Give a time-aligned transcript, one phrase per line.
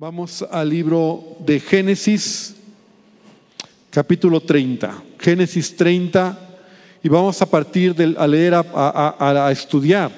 [0.00, 2.56] Vamos al libro de Génesis,
[3.90, 5.02] capítulo 30.
[5.18, 6.38] Génesis 30,
[7.02, 10.10] y vamos a partir del, a leer, a, estudiar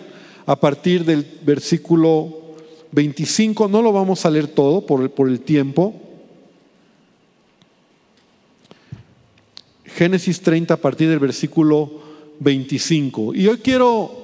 [0.46, 2.54] a partir del versículo
[2.92, 3.66] 25.
[3.66, 6.01] No lo vamos a leer todo por el, por el tiempo.
[9.85, 11.90] Génesis 30 a partir del versículo
[12.38, 13.35] 25.
[13.35, 14.22] Y hoy quiero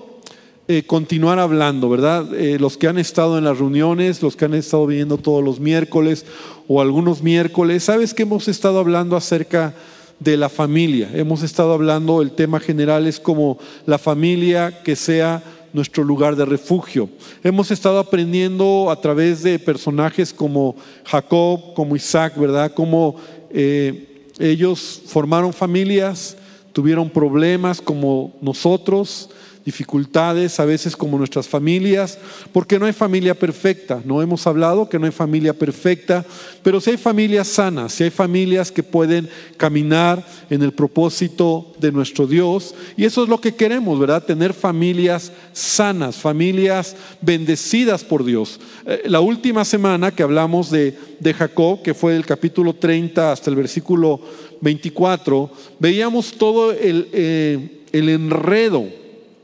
[0.70, 2.34] eh, continuar hablando, ¿verdad?
[2.34, 5.60] Eh, los que han estado en las reuniones, los que han estado viendo todos los
[5.60, 6.26] miércoles
[6.68, 9.74] o algunos miércoles, sabes que hemos estado hablando acerca
[10.20, 11.08] de la familia.
[11.14, 15.42] Hemos estado hablando, el tema general es como la familia que sea
[15.72, 17.08] nuestro lugar de refugio.
[17.42, 22.72] Hemos estado aprendiendo a través de personajes como Jacob, como Isaac, ¿verdad?
[22.74, 23.16] Como
[23.50, 26.36] eh, ellos formaron familias,
[26.74, 29.30] tuvieron problemas como nosotros,
[29.68, 32.18] dificultades, a veces como nuestras familias,
[32.54, 34.00] porque no hay familia perfecta.
[34.02, 36.24] No hemos hablado que no hay familia perfecta,
[36.62, 41.92] pero si hay familias sanas, si hay familias que pueden caminar en el propósito de
[41.92, 44.24] nuestro Dios, y eso es lo que queremos, ¿verdad?
[44.24, 48.58] Tener familias sanas, familias bendecidas por Dios.
[48.86, 53.50] Eh, la última semana que hablamos de, de Jacob, que fue del capítulo 30 hasta
[53.50, 54.18] el versículo
[54.62, 58.97] 24, veíamos todo el, eh, el enredo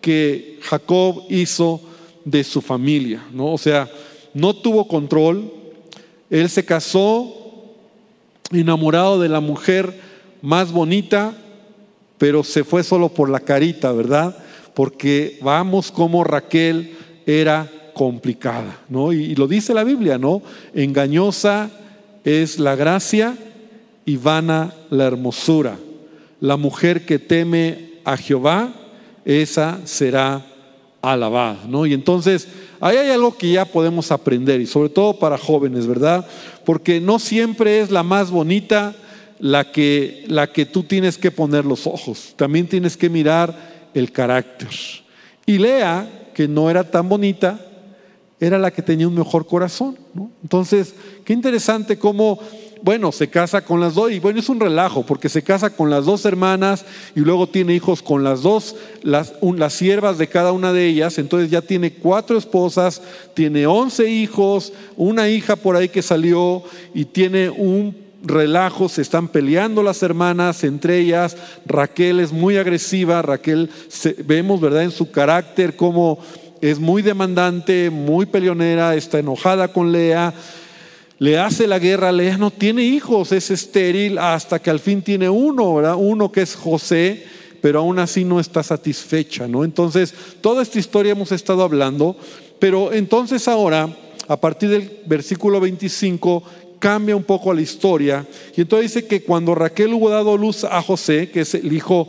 [0.05, 1.81] que Jacob hizo
[2.27, 3.55] de su familia, ¿no?
[3.55, 3.89] O sea,
[4.35, 5.51] no tuvo control,
[6.29, 7.35] él se casó
[8.53, 9.99] enamorado de la mujer
[10.43, 11.33] más bonita,
[12.19, 14.37] pero se fue solo por la carita, ¿verdad?
[14.75, 16.95] Porque vamos como Raquel
[17.25, 19.11] era complicada, ¿no?
[19.11, 20.43] Y, y lo dice la Biblia, ¿no?
[20.75, 21.71] Engañosa
[22.25, 23.39] es la gracia
[24.05, 25.79] y vana la hermosura.
[26.41, 28.84] La mujer que teme a Jehová
[29.25, 30.45] esa será
[31.03, 31.59] alabada.
[31.69, 31.87] ¿no?
[31.87, 32.49] Y entonces,
[32.81, 36.27] ahí hay algo que ya podemos aprender, y sobre todo para jóvenes, ¿verdad?
[36.65, 38.95] Porque no siempre es la más bonita
[39.39, 44.13] la que, la que tú tienes que poner los ojos, también tienes que mirar el
[44.13, 44.71] carácter.
[45.47, 47.61] Y Lea, que no era tan bonita,
[48.41, 49.97] era la que tenía un mejor corazón.
[50.43, 50.95] Entonces,
[51.25, 52.39] qué interesante cómo
[52.85, 55.89] bueno, se casa con las dos, y bueno, es un relajo, porque se casa con
[55.89, 56.85] las dos hermanas
[57.17, 61.17] y luego tiene hijos con las dos, las, las siervas de cada una de ellas,
[61.17, 63.01] entonces ya tiene cuatro esposas,
[63.33, 66.63] tiene once hijos, una hija por ahí que salió
[66.93, 73.23] y tiene un relajo, se están peleando las hermanas entre ellas, Raquel es muy agresiva,
[73.23, 73.71] Raquel
[74.27, 76.19] vemos, ¿verdad?, en su carácter como
[76.61, 80.35] es muy demandante, muy peleonera, está enojada con Lea
[81.19, 85.29] le hace la guerra, Lea no tiene hijos, es estéril hasta que al fin tiene
[85.29, 85.97] uno, ¿verdad?
[85.97, 87.25] Uno que es José,
[87.61, 89.65] pero aún así no está satisfecha, ¿no?
[89.65, 92.17] Entonces, toda esta historia hemos estado hablando,
[92.59, 93.89] pero entonces ahora,
[94.27, 96.43] a partir del versículo 25,
[96.79, 98.27] cambia un poco la historia,
[98.57, 102.09] y entonces dice que cuando Raquel hubo dado luz a José, que es el hijo,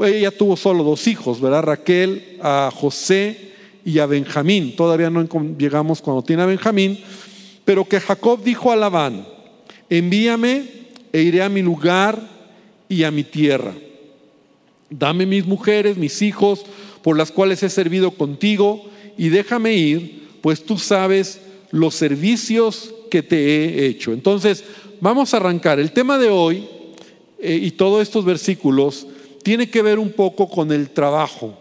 [0.00, 1.62] ella tuvo solo dos hijos, ¿verdad?
[1.62, 3.52] Raquel, a José
[3.84, 6.98] y a Benjamín, todavía no llegamos cuando tiene a Benjamín,
[7.70, 9.24] pero que Jacob dijo a Labán,
[9.88, 10.64] envíame
[11.12, 12.20] e iré a mi lugar
[12.88, 13.72] y a mi tierra.
[14.88, 16.64] Dame mis mujeres, mis hijos,
[17.00, 18.86] por las cuales he servido contigo,
[19.16, 24.12] y déjame ir, pues tú sabes los servicios que te he hecho.
[24.12, 24.64] Entonces,
[25.00, 25.78] vamos a arrancar.
[25.78, 26.66] El tema de hoy
[27.38, 29.06] eh, y todos estos versículos
[29.44, 31.56] tiene que ver un poco con el trabajo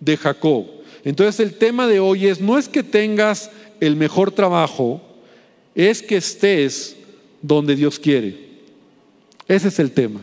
[0.00, 0.66] de Jacob.
[1.04, 5.13] Entonces, el tema de hoy es, no es que tengas el mejor trabajo,
[5.74, 6.96] es que estés
[7.42, 8.38] donde Dios quiere.
[9.48, 10.20] Ese es el tema.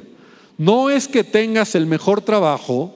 [0.57, 2.95] No es que tengas el mejor trabajo,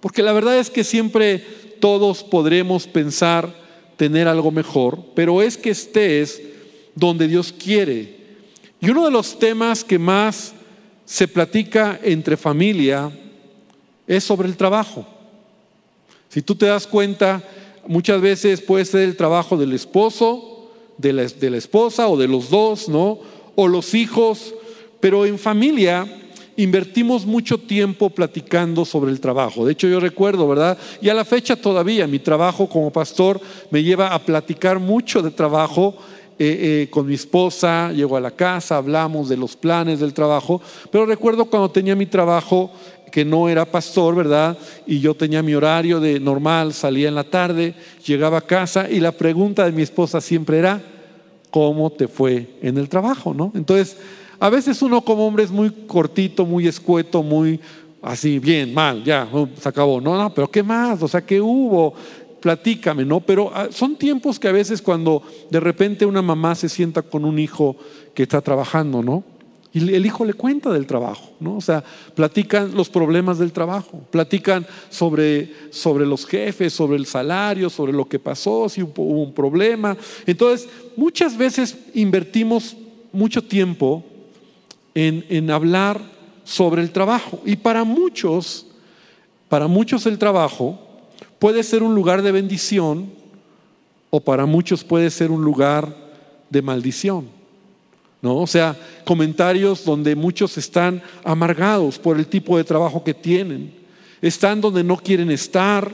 [0.00, 1.38] porque la verdad es que siempre
[1.80, 3.54] todos podremos pensar
[3.96, 6.42] tener algo mejor, pero es que estés
[6.94, 8.16] donde Dios quiere.
[8.80, 10.54] Y uno de los temas que más
[11.04, 13.10] se platica entre familia
[14.06, 15.06] es sobre el trabajo.
[16.28, 17.42] Si tú te das cuenta,
[17.86, 20.61] muchas veces puede ser el trabajo del esposo,
[20.98, 23.18] de la, esposa o de los dos, ¿no?
[23.54, 24.54] O los hijos,
[25.00, 26.06] pero en familia
[26.56, 29.64] invertimos mucho tiempo platicando sobre el trabajo.
[29.64, 30.78] De hecho, yo recuerdo, ¿verdad?
[31.00, 33.40] Y a la fecha todavía mi trabajo como pastor
[33.70, 35.96] me lleva a platicar mucho de trabajo
[36.38, 37.92] eh, eh, con mi esposa.
[37.92, 40.60] Llego a la casa, hablamos de los planes del trabajo.
[40.90, 42.70] Pero recuerdo cuando tenía mi trabajo
[43.12, 44.58] que no era pastor, ¿verdad?
[44.86, 47.74] Y yo tenía mi horario de normal, salía en la tarde,
[48.04, 50.82] llegaba a casa y la pregunta de mi esposa siempre era,
[51.50, 53.52] ¿cómo te fue en el trabajo, no?
[53.54, 53.96] Entonces,
[54.40, 57.60] a veces uno como hombre es muy cortito, muy escueto, muy
[58.00, 59.28] así, bien, mal, ya,
[59.60, 60.00] se acabó.
[60.00, 61.00] No, no, pero ¿qué más?
[61.02, 61.94] O sea, ¿qué hubo?
[62.42, 63.20] platícame, ¿no?
[63.20, 67.24] Pero ah, son tiempos que a veces cuando de repente una mamá se sienta con
[67.24, 67.76] un hijo
[68.14, 69.22] que está trabajando, ¿no?
[69.74, 71.56] Y el hijo le cuenta del trabajo, ¿no?
[71.56, 71.82] O sea,
[72.14, 78.06] platican los problemas del trabajo, platican sobre, sobre los jefes, sobre el salario, sobre lo
[78.06, 79.96] que pasó, si hubo un problema.
[80.26, 82.76] Entonces, muchas veces invertimos
[83.12, 84.04] mucho tiempo
[84.94, 86.00] en, en hablar
[86.44, 87.40] sobre el trabajo.
[87.46, 88.66] Y para muchos,
[89.48, 90.78] para muchos el trabajo
[91.38, 93.10] puede ser un lugar de bendición
[94.10, 95.96] o para muchos puede ser un lugar
[96.50, 97.41] de maldición.
[98.22, 98.38] ¿No?
[98.38, 103.74] O sea, comentarios donde muchos están amargados por el tipo de trabajo que tienen,
[104.22, 105.92] están donde no quieren estar,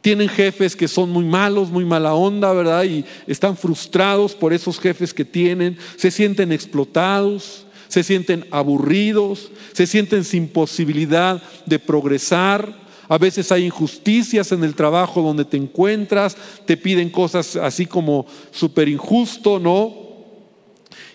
[0.00, 2.84] tienen jefes que son muy malos, muy mala onda, ¿verdad?
[2.84, 9.86] Y están frustrados por esos jefes que tienen, se sienten explotados, se sienten aburridos, se
[9.86, 12.80] sienten sin posibilidad de progresar.
[13.08, 16.34] A veces hay injusticias en el trabajo donde te encuentras,
[16.64, 20.09] te piden cosas así como súper injusto, ¿no?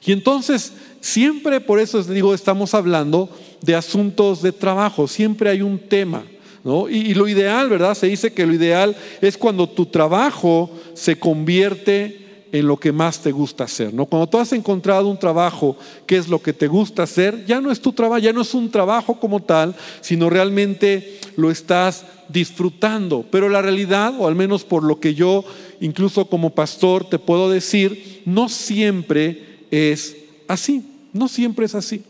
[0.06, 3.30] Y entonces, siempre por eso les digo, estamos hablando
[3.62, 6.24] de asuntos de trabajo, siempre hay un tema.
[6.64, 6.90] ¿no?
[6.90, 7.94] Y, y, lo ideal, ¿verdad?
[7.94, 13.20] Se dice que lo ideal es cuando tu trabajo se convierte en lo que más
[13.20, 14.06] te gusta hacer, ¿no?
[14.06, 15.76] Cuando tú has encontrado un trabajo
[16.06, 18.54] que es lo que te gusta hacer, ya no es tu trabajo, ya no es
[18.54, 23.26] un trabajo como tal, sino realmente lo estás disfrutando.
[23.30, 25.44] Pero la realidad, o al menos por lo que yo
[25.82, 30.16] incluso como pastor te puedo decir, no siempre es
[30.48, 30.84] así.
[31.14, 32.04] No siempre es así.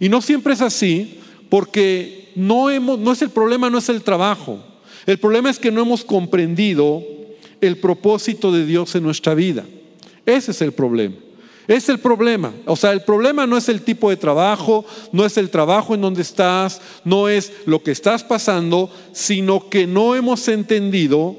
[0.00, 1.18] Y no siempre es así
[1.48, 4.62] porque no, hemos, no es el problema, no es el trabajo.
[5.06, 7.02] El problema es que no hemos comprendido
[7.60, 9.64] el propósito de Dios en nuestra vida.
[10.24, 11.16] Ese es el problema.
[11.66, 12.52] Es el problema.
[12.64, 16.00] O sea, el problema no es el tipo de trabajo, no es el trabajo en
[16.00, 21.36] donde estás, no es lo que estás pasando, sino que no hemos entendido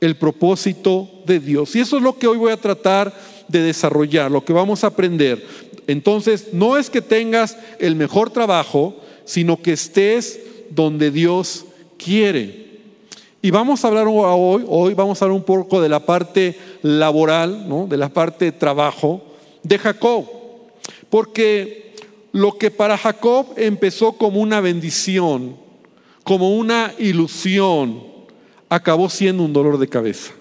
[0.00, 1.74] el propósito de Dios.
[1.74, 3.14] Y eso es lo que hoy voy a tratar
[3.52, 5.46] de desarrollar, lo que vamos a aprender.
[5.86, 10.40] Entonces, no es que tengas el mejor trabajo, sino que estés
[10.70, 11.66] donde Dios
[11.96, 12.62] quiere.
[13.40, 17.68] Y vamos a hablar hoy, hoy vamos a hablar un poco de la parte laboral,
[17.68, 17.86] ¿no?
[17.86, 19.22] de la parte de trabajo
[19.62, 20.24] de Jacob.
[21.10, 21.94] Porque
[22.32, 25.56] lo que para Jacob empezó como una bendición,
[26.22, 28.04] como una ilusión,
[28.68, 30.32] acabó siendo un dolor de cabeza.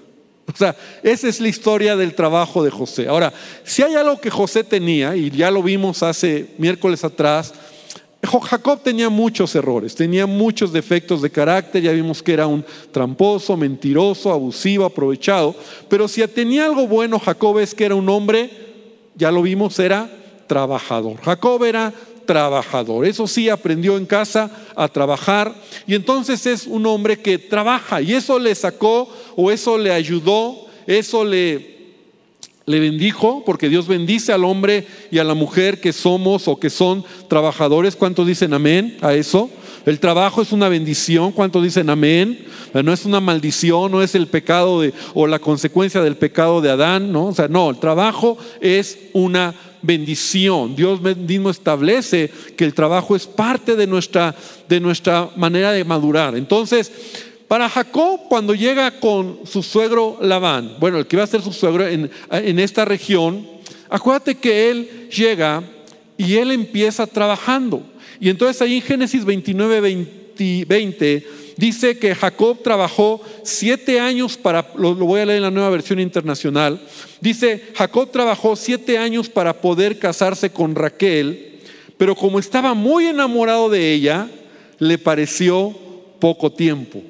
[0.53, 3.07] O sea, esa es la historia del trabajo de José.
[3.07, 3.33] Ahora,
[3.63, 7.53] si hay algo que José tenía, y ya lo vimos hace miércoles atrás,
[8.23, 13.57] Jacob tenía muchos errores, tenía muchos defectos de carácter, ya vimos que era un tramposo,
[13.57, 15.55] mentiroso, abusivo, aprovechado,
[15.89, 18.49] pero si tenía algo bueno Jacob es que era un hombre,
[19.15, 20.09] ya lo vimos, era
[20.45, 21.19] trabajador.
[21.21, 21.93] Jacob era
[22.25, 23.05] trabajador.
[23.05, 25.53] Eso sí, aprendió en casa a trabajar
[25.87, 30.67] y entonces es un hombre que trabaja y eso le sacó o eso le ayudó,
[30.87, 31.71] eso le,
[32.65, 36.69] le bendijo, porque Dios bendice al hombre y a la mujer que somos o que
[36.69, 37.95] son trabajadores.
[37.95, 39.49] ¿Cuántos dicen amén a eso?
[39.85, 41.31] El trabajo es una bendición.
[41.31, 42.45] ¿Cuántos dicen amén?
[42.73, 46.69] No es una maldición, no es el pecado de, o la consecuencia del pecado de
[46.69, 47.27] Adán, ¿no?
[47.27, 49.70] O sea, no, el trabajo es una bendición.
[49.81, 54.35] Dios mismo establece que el trabajo es parte de nuestra,
[54.67, 56.35] de nuestra manera de madurar.
[56.35, 56.91] Entonces,
[57.47, 61.51] para Jacob, cuando llega con su suegro Labán, bueno, el que va a ser su
[61.51, 63.47] suegro en, en esta región,
[63.89, 65.63] acuérdate que él llega
[66.17, 67.83] y él empieza trabajando.
[68.19, 69.81] Y entonces ahí en Génesis 29,
[70.67, 71.27] 20,
[71.61, 75.99] dice que Jacob trabajó siete años para, lo, voy a leer en la nueva versión
[75.99, 76.81] internacional,
[77.19, 81.59] dice, Jacob trabajó siete años para poder casarse con Raquel,
[81.97, 84.27] pero como estaba muy enamorado de ella,
[84.79, 85.77] le pareció
[86.17, 87.03] poco tiempo.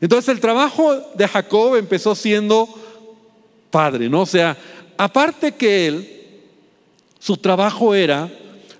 [0.00, 2.68] Entonces el trabajo de Jacob empezó siendo
[3.70, 4.22] padre, ¿no?
[4.22, 4.56] O sea,
[4.96, 6.22] aparte que él,
[7.20, 8.28] su trabajo era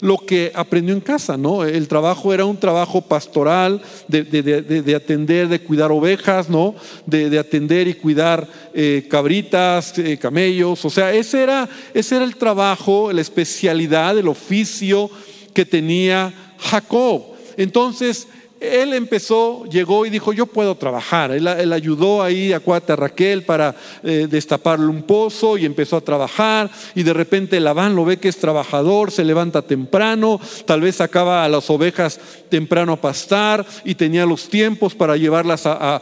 [0.02, 1.62] lo que aprendió en casa, ¿no?
[1.62, 6.74] El trabajo era un trabajo pastoral, de, atender, de cuidar ovejas, ¿no?
[7.06, 12.34] De, atender y cuidar eh, cabritas, eh, camellos, o sea, ese era, ese era el
[12.34, 15.08] trabajo, la especialidad, el oficio
[15.54, 17.22] que tenía Jacob.
[17.56, 18.26] Entonces,
[18.62, 21.32] él empezó, llegó y dijo, yo puedo trabajar.
[21.32, 26.70] Él, ayudó ahí a Cuata Raquel para eh, destaparle un pozo y empezó a trabajar.
[26.94, 31.44] Y de repente Labán lo ve que es trabajador, se levanta temprano, tal vez sacaba
[31.44, 36.00] a las ovejas temprano a pastar y tenía los tiempos para llevarlas a,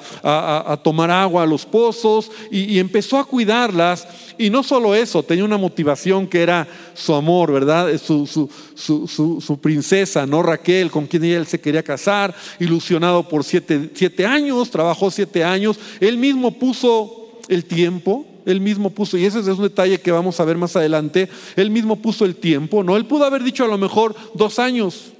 [0.82, 4.06] tomar agua a los pozos y, empezó a cuidarlas.
[4.36, 7.88] Y no solo eso, tenía una motivación que era su amor, ¿verdad?
[7.98, 10.42] Su, su, su, princesa, ¿no?
[10.42, 12.34] Raquel, con quien él se quería casar.
[12.58, 18.90] Ilusionado por siete, siete años, trabajó siete años, él mismo puso el tiempo, él mismo
[18.90, 22.24] puso, y ese es un detalle que vamos a ver más adelante, él mismo puso
[22.24, 22.96] el tiempo, ¿no?
[22.96, 25.12] Él pudo haber dicho a lo mejor dos años,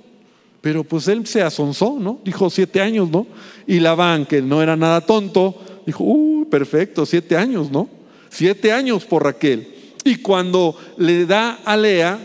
[0.61, 2.21] pero pues él se asonzó, ¿no?
[2.25, 3.27] Dijo siete años, ¿no?
[3.67, 7.89] Y Labán, que no era nada tonto, dijo, uh, perfecto, siete años, ¿no?
[8.29, 9.69] Siete años por Raquel.
[10.05, 12.19] Y cuando le da a Lea,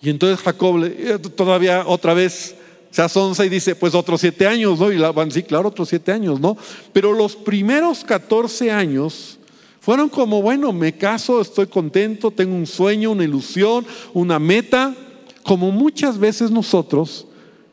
[0.00, 2.54] y entonces Jacob eh, todavía otra vez
[2.90, 4.90] se asonza y dice, pues otros siete años, ¿no?
[4.90, 6.56] Y Labán, sí, claro, otros siete años, ¿no?
[6.92, 9.38] Pero los primeros catorce años
[9.80, 14.94] fueron como, bueno, me caso, estoy contento, tengo un sueño, una ilusión, una meta,
[15.42, 17.26] como muchas veces nosotros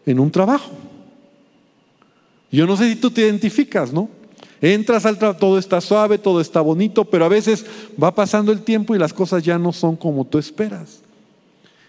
[0.05, 0.71] en un trabajo.
[2.51, 4.09] Yo no sé si tú te identificas, ¿no?
[4.61, 7.65] Entras al trabajo, todo está suave, todo está bonito, pero a veces
[8.01, 11.01] va pasando el tiempo y las cosas ya no son como tú esperas.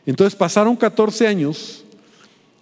[0.04, 1.85] Entonces pasaron 14 años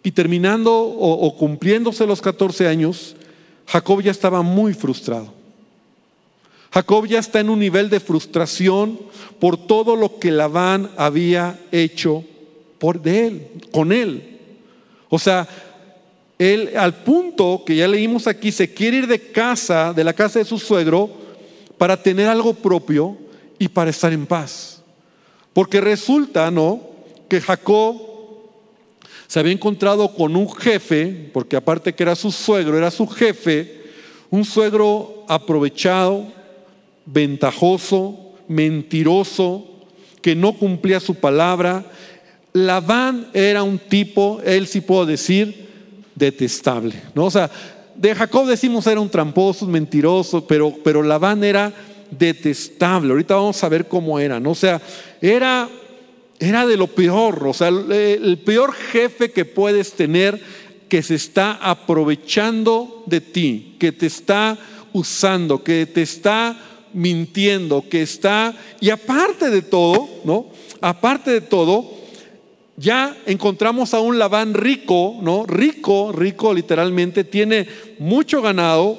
[0.05, 3.17] y terminando o, cumpliéndose los 14 años,
[3.67, 5.33] Jacob ya estaba muy frustrado.
[6.71, 9.01] Jacob ya está en un nivel de frustración
[9.41, 12.23] por todo lo que Labán había hecho
[12.79, 14.41] por de él, con él.
[15.09, 15.49] O sea,
[16.39, 20.39] él al punto que ya leímos aquí se quiere ir de casa, de la casa
[20.39, 21.09] de su suegro,
[21.79, 23.17] para tener algo propio
[23.59, 24.83] y para estar en paz.
[25.55, 26.83] Porque resulta, ¿no?
[27.27, 28.14] Que Jacob
[29.27, 33.83] se había encontrado con un jefe, porque aparte que era su suegro, era su jefe,
[34.31, 36.27] un suegro aprovechado,
[37.07, 39.67] ventajoso, mentiroso,
[40.21, 41.85] que no cumplía su palabra,
[42.53, 45.69] Labán era un tipo, él sí puedo decir,
[46.15, 46.95] detestable.
[47.15, 47.27] ¿no?
[47.27, 47.51] O sea,
[47.95, 51.73] de Jacob decimos era un tramposo, un mentiroso, pero, pero Labán era
[52.11, 53.11] detestable.
[53.11, 54.51] Ahorita vamos a ver cómo era, ¿no?
[54.53, 54.81] O sea,
[55.21, 55.69] era,
[56.39, 60.41] era de lo peor, o sea, el, peor jefe que puedes tener
[60.89, 64.59] que se está aprovechando de ti, que te está
[64.93, 66.57] usando, que te está
[66.93, 70.47] mintiendo, que está, y aparte de todo, ¿no?
[70.81, 71.91] Aparte de todo,
[72.77, 75.47] ya encontramos a un Labán rico, ¿no?
[75.47, 77.67] Rico, rico literalmente, tiene
[77.99, 78.99] mucho ganado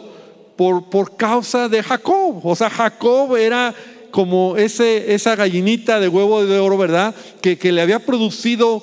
[0.55, 2.45] por, por causa de Jacob.
[2.45, 3.73] O sea, Jacob era
[4.15, 7.13] como ese, esa gallinita de huevo de oro, ¿verdad?
[7.41, 8.81] Que, que le había producido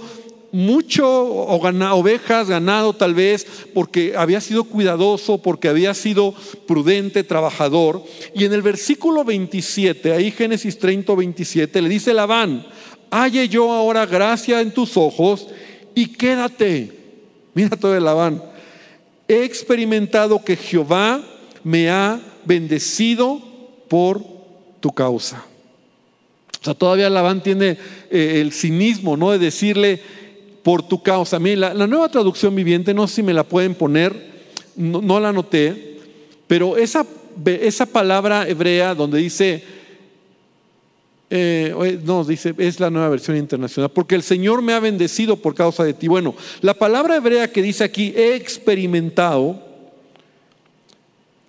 [0.50, 6.34] mucho ovejas, ganado tal vez, porque había sido cuidadoso, porque había sido
[6.66, 8.04] prudente, trabajador.
[8.34, 12.66] Y en el versículo 27, ahí Génesis 30, 27, le dice Labán,
[13.10, 15.48] halle yo ahora gracia en tus ojos
[15.94, 16.92] y quédate.
[17.54, 18.42] Mira todo el Labán.
[19.28, 21.24] He experimentado que Jehová
[21.64, 23.40] me ha bendecido
[23.88, 24.31] por
[24.82, 25.42] tu causa.
[26.60, 27.78] O sea, todavía Labán tiene
[28.10, 29.30] eh, el cinismo, ¿no?
[29.30, 29.98] De decirle
[30.62, 31.38] por tu causa.
[31.38, 34.14] Mira, la, la, nueva traducción viviente, no sé si me la pueden poner,
[34.76, 35.98] no, no la noté,
[36.46, 37.06] pero esa,
[37.46, 39.64] esa palabra hebrea donde dice
[41.34, 45.54] eh, no, dice, es la nueva versión internacional, porque el Señor me ha bendecido por
[45.54, 46.06] causa de ti.
[46.06, 49.58] Bueno, la palabra hebrea que dice aquí, he experimentado,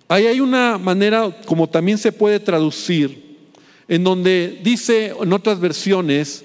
[0.08, 3.23] ahí hay una manera como también se puede traducir,
[3.88, 6.44] en donde dice en otras versiones,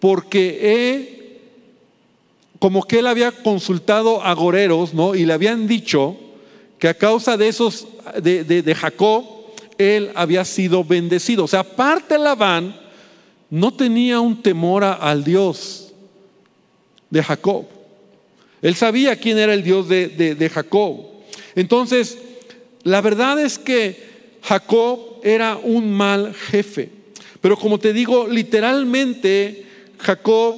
[0.00, 1.40] porque
[2.58, 5.14] como que él había consultado a goreros, ¿no?
[5.14, 6.16] Y le habían dicho
[6.78, 7.86] que a causa de esos,
[8.22, 9.24] de, de, de Jacob,
[9.78, 11.44] él había sido bendecido.
[11.44, 12.74] O sea, aparte Labán
[13.50, 15.92] no tenía un temor al Dios
[17.10, 17.66] de Jacob.
[18.62, 21.00] Él sabía quién era el Dios de, de, de Jacob.
[21.54, 22.18] Entonces,
[22.82, 26.90] la verdad es que Jacob era un mal jefe.
[27.40, 29.66] Pero como te digo, literalmente
[29.98, 30.54] Jacob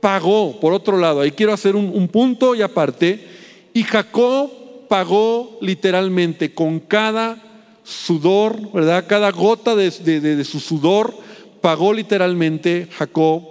[0.00, 3.24] pagó, por otro lado, ahí quiero hacer un, un punto y aparte,
[3.72, 4.50] y Jacob
[4.88, 7.42] pagó literalmente con cada
[7.84, 9.06] sudor, ¿verdad?
[9.06, 11.14] Cada gota de, de, de, su sudor
[11.60, 13.42] pagó literalmente Jacob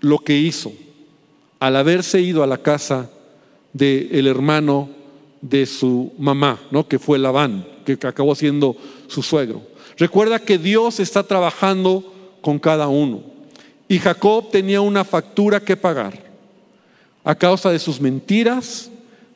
[0.00, 0.72] lo que hizo
[1.58, 3.10] al haberse ido a la casa
[3.72, 4.88] del hermano
[5.40, 6.86] de su mamá, ¿no?
[6.86, 8.76] que fue Labán, que acabó siendo
[9.08, 9.62] su suegro.
[9.96, 13.22] Recuerda que Dios está trabajando con cada uno.
[13.88, 16.30] Y Jacob tenía una factura que pagar
[17.24, 18.90] a causa de sus mentiras,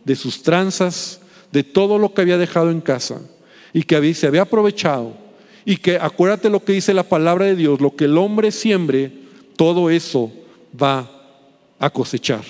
[0.04, 1.20] de sus tranzas,
[1.52, 3.20] de todo lo que había dejado en casa
[3.72, 5.12] y que se había aprovechado
[5.64, 9.12] y que acuérdate lo que dice la palabra de Dios, lo que el hombre siembre,
[9.56, 10.32] todo eso
[10.80, 11.10] va
[11.78, 12.44] a cosechar.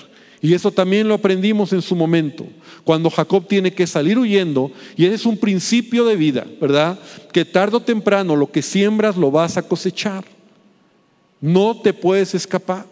[0.45, 2.47] Y eso también lo aprendimos en su momento,
[2.85, 6.99] cuando Jacob tiene que salir huyendo, y ese es un principio de vida, ¿verdad?
[7.33, 10.23] Que tarde o temprano lo que siembras lo vas a cosechar.
[11.41, 12.85] No te puedes escapar.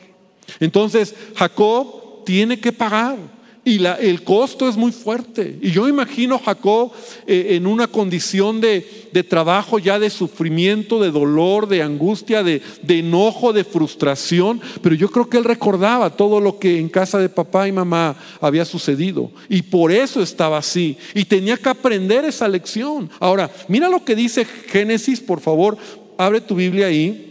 [0.60, 3.18] Entonces Jacob tiene que pagar
[3.64, 5.56] Y la, el costo es muy fuerte.
[5.62, 6.90] Y yo imagino a Jacob
[7.28, 8.80] eh, en una condición de,
[9.28, 14.60] trabajo ya de sufrimiento, de dolor, de angustia, de, enojo, de frustración.
[14.82, 18.16] Pero yo creo que él recordaba todo lo que en casa de papá y mamá
[18.40, 19.30] había sucedido.
[19.48, 20.96] Y por eso estaba así.
[21.14, 23.10] Y tenía que aprender esa lección.
[23.20, 25.78] Ahora, mira lo que dice Génesis, por favor.
[26.18, 27.28] Abre tu Biblia ahí.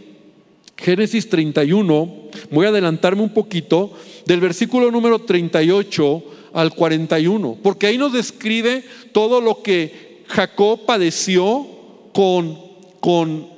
[0.78, 2.22] Génesis 31.
[2.50, 3.92] Voy a adelantarme un poquito
[4.26, 6.24] del versículo número 38
[6.54, 11.66] al 41, porque ahí nos describe todo lo que Jacob padeció
[12.12, 12.58] con,
[13.00, 13.48] con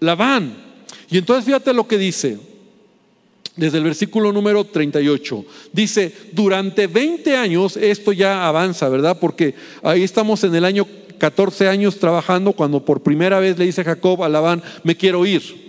[0.00, 0.56] Labán.
[1.10, 2.38] Y entonces fíjate lo que dice,
[3.56, 5.44] desde el versículo número 38.
[5.72, 9.18] Dice, durante 20 años, esto ya avanza, ¿verdad?
[9.20, 10.86] Porque ahí estamos en el año
[11.18, 15.62] 14 años trabajando cuando por primera vez le dice Jacob a Labán, me quiero ir.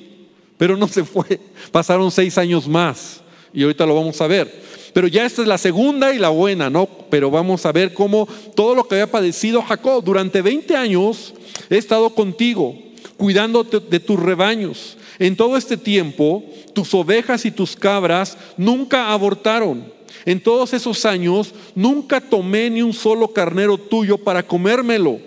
[0.57, 1.39] Pero no se fue,
[1.71, 3.22] pasaron seis años más
[3.53, 4.63] y ahorita lo vamos a ver.
[4.93, 6.87] Pero ya esta es la segunda y la buena, ¿no?
[7.09, 11.33] Pero vamos a ver cómo todo lo que había padecido Jacob durante 20 años
[11.69, 12.75] he estado contigo,
[13.17, 14.97] cuidándote de tus rebaños.
[15.19, 16.43] En todo este tiempo,
[16.73, 19.91] tus ovejas y tus cabras nunca abortaron.
[20.25, 25.19] En todos esos años, nunca tomé ni un solo carnero tuyo para comérmelo.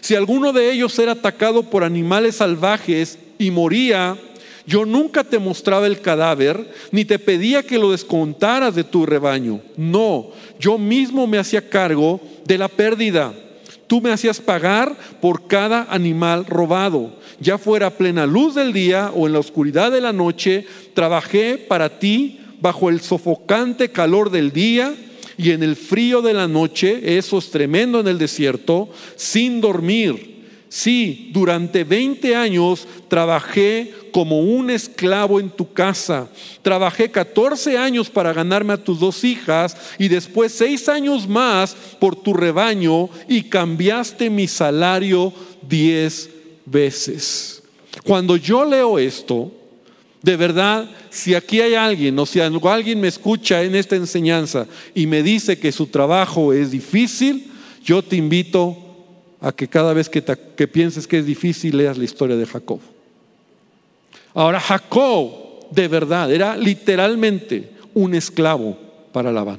[0.00, 4.16] Si alguno de ellos era atacado por animales salvajes y moría,
[4.68, 9.62] yo nunca te mostraba el cadáver, ni te pedía que lo descontaras de tu rebaño.
[9.78, 13.32] No, yo mismo me hacía cargo de la pérdida.
[13.86, 17.14] Tú me hacías pagar por cada animal robado.
[17.40, 21.56] Ya fuera a plena luz del día o en la oscuridad de la noche, trabajé
[21.56, 24.94] para ti bajo el sofocante calor del día
[25.38, 30.37] y en el frío de la noche, eso es tremendo en el desierto, sin dormir.
[30.68, 36.28] Sí, durante 20 años trabajé como un esclavo en tu casa.
[36.60, 42.16] Trabajé 14 años para ganarme a tus dos hijas y después seis años más por
[42.16, 45.32] tu rebaño y cambiaste mi salario
[45.62, 46.30] 10
[46.66, 47.62] veces.
[48.04, 49.50] Cuando yo leo esto,
[50.22, 55.06] de verdad, si aquí hay alguien o si alguien me escucha en esta enseñanza y
[55.06, 57.50] me dice que su trabajo es difícil,
[57.82, 58.87] yo te invito
[59.40, 62.80] a que cada vez que, que pienses que es difícil leas la historia de Jacob.
[64.34, 68.76] Ahora Jacob de verdad era literalmente un esclavo
[69.12, 69.58] para Labán.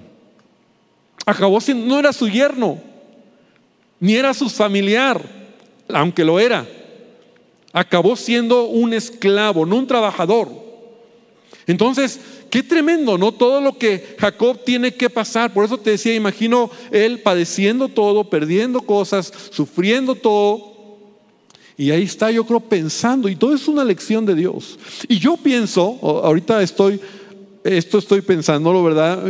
[1.26, 2.80] Acabó siendo, no era su yerno,
[4.00, 5.22] ni era su familiar,
[5.90, 6.66] aunque lo era.
[7.72, 10.69] Acabó siendo un esclavo, no un trabajador.
[11.70, 13.32] Entonces, qué tremendo, ¿no?
[13.32, 15.54] Todo lo que Jacob tiene que pasar.
[15.54, 20.74] Por eso te decía, imagino él padeciendo todo, perdiendo cosas, sufriendo todo,
[21.78, 24.80] y ahí está, yo creo, pensando, y todo es una lección de Dios.
[25.08, 27.00] Y yo pienso, ahorita estoy,
[27.64, 29.24] esto estoy pensando, ¿verdad?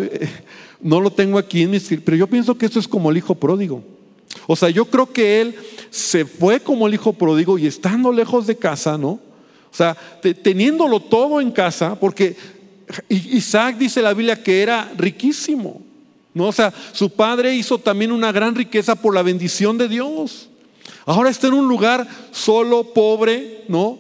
[0.80, 3.36] No lo tengo aquí en mi pero yo pienso que esto es como el hijo
[3.36, 3.84] pródigo.
[4.48, 5.56] O sea, yo creo que él
[5.90, 9.20] se fue como el hijo pródigo y estando lejos de casa, ¿no?
[9.72, 9.96] O sea,
[10.44, 12.36] teniéndolo todo en casa, porque
[13.08, 15.82] Isaac dice la Biblia que era riquísimo,
[16.34, 16.48] ¿no?
[16.48, 20.50] O sea, su padre hizo también una gran riqueza por la bendición de Dios.
[21.06, 24.00] Ahora está en un lugar solo, pobre, ¿no?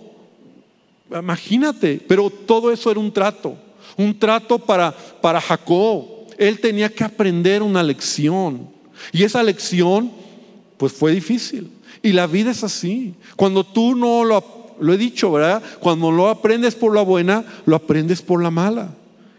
[1.11, 3.57] Imagínate, pero todo eso era un trato,
[3.97, 6.05] un trato para, para Jacob.
[6.37, 8.69] Él tenía que aprender una lección.
[9.11, 10.11] Y esa lección,
[10.77, 11.71] pues fue difícil.
[12.01, 13.13] Y la vida es así.
[13.35, 15.61] Cuando tú no lo, lo he dicho, ¿verdad?
[15.79, 18.89] Cuando lo aprendes por la buena, lo aprendes por la mala.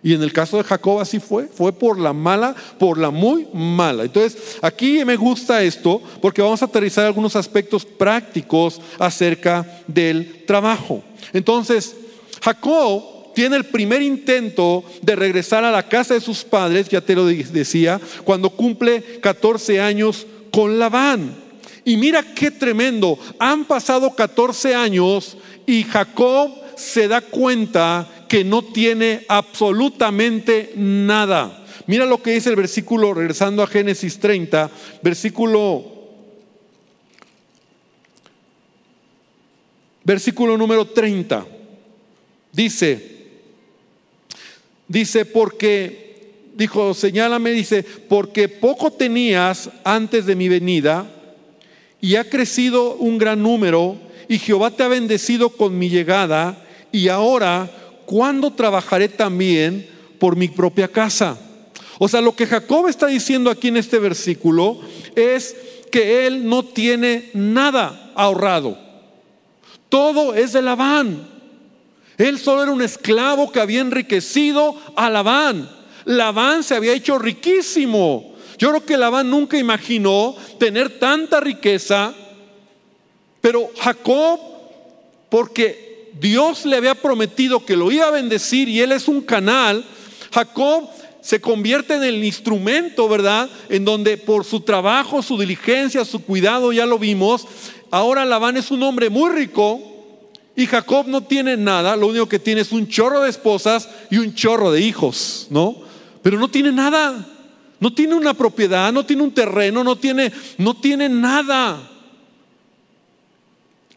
[0.03, 3.47] Y en el caso de Jacob así fue, fue por la mala, por la muy
[3.53, 4.05] mala.
[4.05, 11.03] Entonces, aquí me gusta esto porque vamos a aterrizar algunos aspectos prácticos acerca del trabajo.
[11.35, 11.95] Entonces,
[12.43, 17.15] Jacob tiene el primer intento de regresar a la casa de sus padres, ya te
[17.15, 21.50] lo decía, cuando cumple 14 años con Labán.
[21.85, 28.63] Y mira qué tremendo, han pasado 14 años y Jacob se da cuenta que no
[28.63, 31.65] tiene absolutamente nada.
[31.87, 34.71] Mira lo que dice el versículo, regresando a Génesis 30,
[35.03, 35.85] versículo,
[40.05, 41.47] versículo número 30.
[42.53, 43.27] Dice,
[44.87, 51.20] dice, porque, dijo, señálame, dice, porque poco tenías antes de mi venida
[52.01, 53.97] y ha crecido un gran número
[54.29, 57.71] y Jehová te ha bendecido con mi llegada y ahora
[58.07, 61.39] ¿cuándo trabajaré también por mi propia casa?
[61.99, 64.81] O sea, lo que Jacob está diciendo aquí en este versículo
[65.15, 65.55] es
[65.93, 68.79] que él no tiene nada ahorrado.
[69.89, 71.29] Todo es de Labán.
[72.17, 75.69] Él solo era un esclavo que había enriquecido a Labán.
[76.05, 78.30] Labán se había hecho riquísimo.
[78.61, 82.13] Yo creo que Labán nunca imaginó tener tanta riqueza,
[83.41, 84.39] pero Jacob,
[85.31, 89.83] porque Dios le había prometido que lo iba a bendecir y él es un canal,
[90.31, 90.91] Jacob
[91.23, 93.49] se convierte en el instrumento, ¿verdad?
[93.71, 97.47] En donde por su trabajo, su diligencia, su cuidado, ya lo vimos,
[97.91, 99.81] ahora Labán es un hombre muy rico
[100.55, 104.19] y Jacob no tiene nada, lo único que tiene es un chorro de esposas y
[104.19, 105.77] un chorro de hijos, ¿no?
[106.23, 107.27] Pero no tiene nada.
[107.81, 111.91] No tiene una propiedad, no tiene un terreno, no tiene, no tiene nada.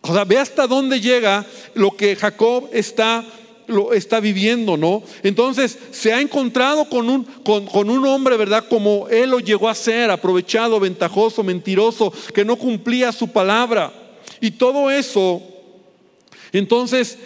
[0.01, 3.25] O sea, ve hasta dónde llega lo que Jacob está,
[3.67, 5.03] lo está viviendo, ¿no?
[5.21, 8.65] Entonces se ha encontrado con un, con, con un hombre, ¿verdad?
[8.69, 13.91] Como él lo llegó a ser, aprovechado, ventajoso, mentiroso, que no cumplía su palabra.
[14.39, 15.41] Y todo eso,
[16.53, 17.17] entonces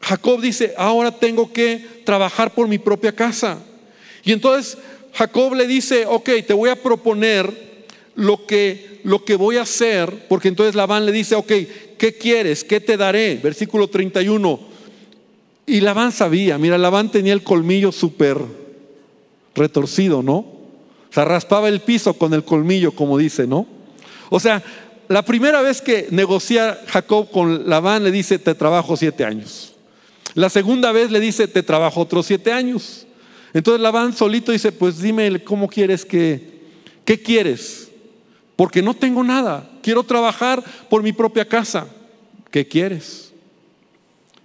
[0.00, 3.58] Jacob dice, ahora tengo que trabajar por mi propia casa.
[4.24, 4.78] Y entonces
[5.18, 7.82] Jacob le dice, ok, te voy a proponer
[8.14, 11.52] lo que, lo que voy a hacer, porque entonces Labán le dice, ok,
[11.98, 12.62] ¿qué quieres?
[12.62, 13.34] ¿Qué te daré?
[13.42, 14.60] Versículo 31.
[15.66, 18.38] Y Labán sabía, mira, Labán tenía el colmillo súper
[19.56, 20.36] retorcido, ¿no?
[20.36, 23.66] O sea, raspaba el piso con el colmillo, como dice, ¿no?
[24.30, 24.62] O sea,
[25.08, 29.74] la primera vez que negocia Jacob con Labán le dice, te trabajo siete años.
[30.34, 33.07] La segunda vez le dice, te trabajo otros siete años.
[33.54, 36.60] Entonces Labán solito dice, pues dime cómo quieres que,
[37.04, 37.90] ¿qué quieres?
[38.56, 41.86] Porque no tengo nada, quiero trabajar por mi propia casa.
[42.50, 43.32] ¿Qué quieres?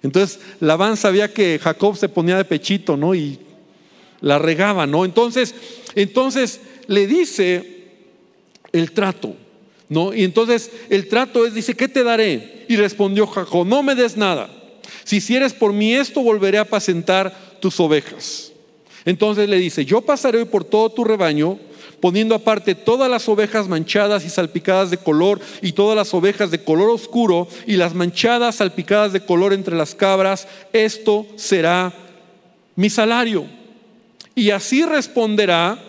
[0.02, 3.16] Entonces Labán sabía que Jacob se ponía de pechito, ¿no?
[3.16, 3.40] Y
[4.22, 5.04] la regaba, ¿no?
[5.04, 5.54] Entonces,
[5.96, 7.84] entonces le dice
[8.72, 9.36] el trato,
[9.90, 10.14] ¿no?
[10.14, 12.66] Y entonces el trato es, dice, ¿qué te daré?
[12.70, 14.50] Y respondió Jacob, no me des nada.
[15.04, 18.53] Si hicieres por mí esto, volveré a apacentar tus ovejas.
[19.06, 21.58] Entonces le dice, yo pasaré por todo tu rebaño,
[22.00, 26.64] poniendo aparte todas las ovejas manchadas y salpicadas de color y todas las ovejas de
[26.64, 31.94] color oscuro y las manchadas salpicadas de color entre las cabras, esto será
[32.76, 33.46] mi salario.
[34.36, 35.80] Y así responderá,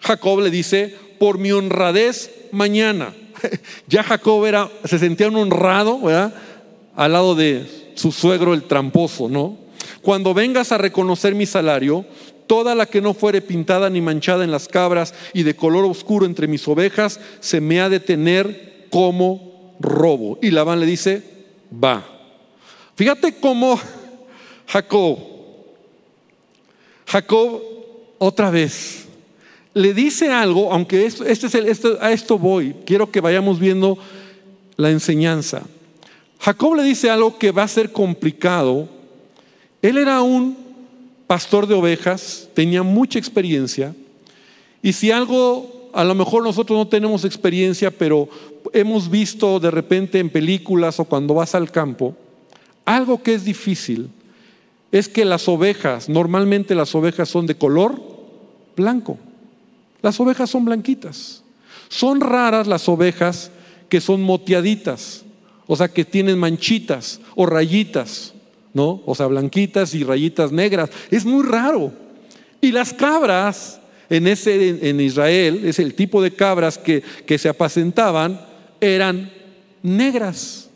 [0.00, 3.14] Jacob le dice, por mi honradez mañana.
[3.86, 6.34] ya Jacob era, se sentía honrado, ¿verdad?
[6.96, 9.58] Al lado de su suegro el tramposo, ¿no?
[10.02, 12.06] Cuando vengas a reconocer mi salario,
[12.50, 16.26] Toda la que no fuere pintada ni manchada en las cabras y de color oscuro
[16.26, 20.36] entre mis ovejas, se me ha de tener como robo.
[20.42, 21.22] Y Labán le dice,
[21.72, 22.04] va.
[22.96, 23.78] Fíjate cómo
[24.66, 25.20] Jacob,
[27.06, 27.62] Jacob
[28.18, 29.06] otra vez,
[29.72, 33.96] le dice algo, aunque este es a esto voy, quiero que vayamos viendo
[34.74, 35.62] la enseñanza.
[36.40, 38.88] Jacob le dice algo que va a ser complicado.
[39.82, 40.59] Él era un
[41.30, 43.94] pastor de ovejas, tenía mucha experiencia.
[44.82, 48.28] Y si algo, a lo mejor nosotros no tenemos experiencia, pero
[48.72, 52.16] hemos visto de repente en películas o cuando vas al campo,
[52.84, 54.10] algo que es difícil
[54.90, 58.02] es que las ovejas, normalmente las ovejas son de color
[58.76, 59.16] blanco.
[60.02, 61.44] Las ovejas son blanquitas.
[61.88, 63.52] Son raras las ovejas
[63.88, 65.24] que son moteaditas,
[65.68, 68.34] o sea, que tienen manchitas o rayitas.
[68.72, 69.02] ¿No?
[69.06, 70.90] O sea, blanquitas y rayitas negras.
[71.10, 71.92] Es muy raro.
[72.60, 73.80] Y las cabras
[74.10, 78.40] en, ese, en Israel, es el tipo de cabras que, que se apacentaban,
[78.80, 79.32] eran
[79.82, 80.68] negras.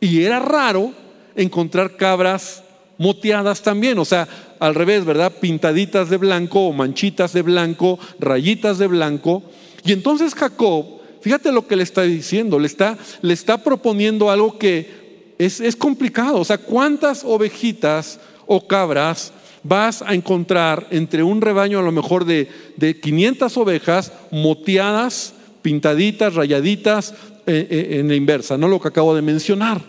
[0.00, 0.92] Y era raro
[1.36, 2.64] encontrar cabras
[2.96, 4.26] moteadas también, o sea,
[4.58, 5.32] al revés, ¿verdad?
[5.40, 9.42] Pintaditas de blanco o manchitas de blanco, rayitas de blanco.
[9.84, 10.84] Y entonces Jacob,
[11.20, 14.97] fíjate lo que le está diciendo, le está, le está proponiendo algo que
[15.38, 16.38] es, complicado.
[16.38, 22.24] O sea, ¿cuántas ovejitas o cabras vas a encontrar entre un rebaño a lo mejor
[22.24, 27.12] de, de 500 ovejas moteadas, pintaditas, rayaditas
[27.46, 29.80] eh, eh, en la inversa, no lo que acabo de mencionar.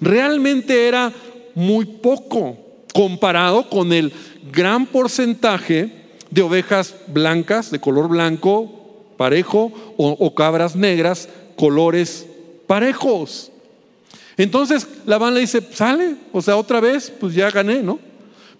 [0.00, 1.12] Realmente era
[1.54, 2.56] muy poco
[2.92, 4.12] comparado con el
[4.52, 5.90] gran porcentaje
[6.30, 12.26] de ovejas blancas, de color blanco, parejo, o cabras negras, colores
[12.66, 13.52] parejos.
[14.36, 17.98] Entonces Labán le dice, sale, o sea, otra vez, pues ya gané, ¿no?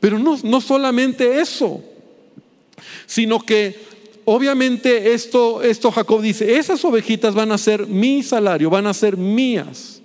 [0.01, 1.83] Pero no, no solamente eso,
[3.07, 3.77] sino que
[4.25, 9.17] obviamente esto, esto Jacob dice, esas ovejitas van a ser mi salario, van a ser
[9.17, 10.01] mías.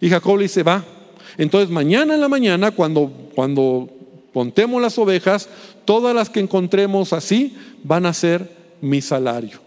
[0.00, 0.84] Y Jacob le dice, va.
[1.38, 3.88] Entonces mañana en la mañana, cuando, cuando
[4.32, 5.48] contemos las ovejas,
[5.84, 9.60] todas las que encontremos así van a ser mi salario.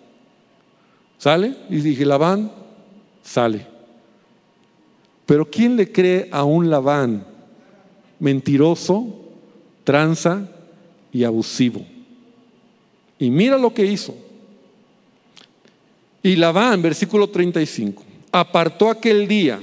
[1.17, 1.55] ¿Sale?
[1.69, 2.51] Y dije, Labán,
[3.23, 3.74] sale.
[5.25, 7.25] Pero ¿quién le cree a un Labán
[8.19, 9.21] mentiroso,
[9.83, 10.47] tranza
[11.11, 11.85] y abusivo?
[13.17, 14.15] Y mira lo que hizo.
[16.21, 19.61] Y Labán, versículo 35, apartó aquel día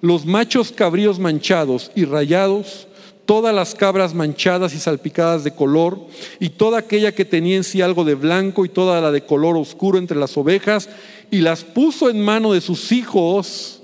[0.00, 2.86] los machos cabríos manchados y rayados,
[3.24, 5.98] todas las cabras manchadas y salpicadas de color,
[6.38, 9.56] y toda aquella que tenía en sí algo de blanco y toda la de color
[9.56, 10.88] oscuro entre las ovejas,
[11.30, 13.75] y las puso en mano de sus hijos,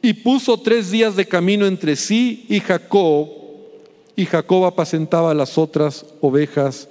[0.00, 3.28] y puso tres días de camino entre sí y Jacob,
[4.16, 6.88] y Jacob apacentaba las otras ovejas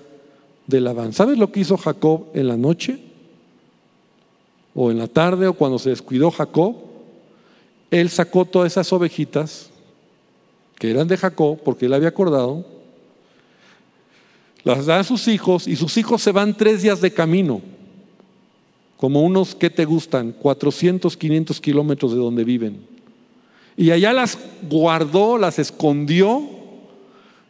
[0.65, 1.13] de Labán.
[1.13, 3.07] ¿Sabes lo que hizo Jacob en la noche?
[4.79, 6.75] o en la tarde o cuando se descuidó Jacob,
[7.89, 9.71] él sacó todas esas ovejitas
[10.77, 12.63] que eran de Jacob, porque él había acordado,
[14.63, 17.59] las da a sus hijos y sus hijos se van tres días de camino,
[18.97, 22.96] como unos que te gustan, 400, 500 kilómetros de donde viven.
[23.77, 24.37] Y allá las
[24.69, 26.49] guardó, las escondió,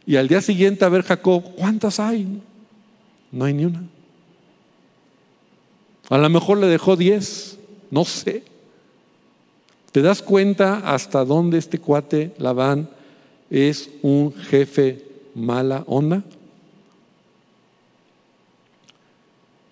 [0.06, 2.42] y al día siguiente a ver Jacob, ¿cuántas hay?
[3.32, 3.84] No hay ni una.
[6.10, 7.58] A lo mejor le dejó 10,
[7.92, 8.44] no sé.
[9.92, 12.90] ¿Te das cuenta hasta dónde este cuate Labán
[13.50, 16.24] es un jefe mala onda?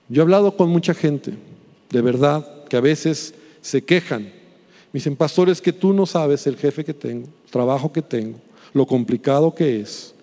[0.09, 1.33] Yo he hablado con mucha gente,
[1.89, 4.31] de verdad, que a veces se quejan.
[4.95, 8.39] Me dicen, pastores, que tú no sabes el jefe que tengo, el trabajo que tengo,
[8.73, 10.13] lo complicado que es.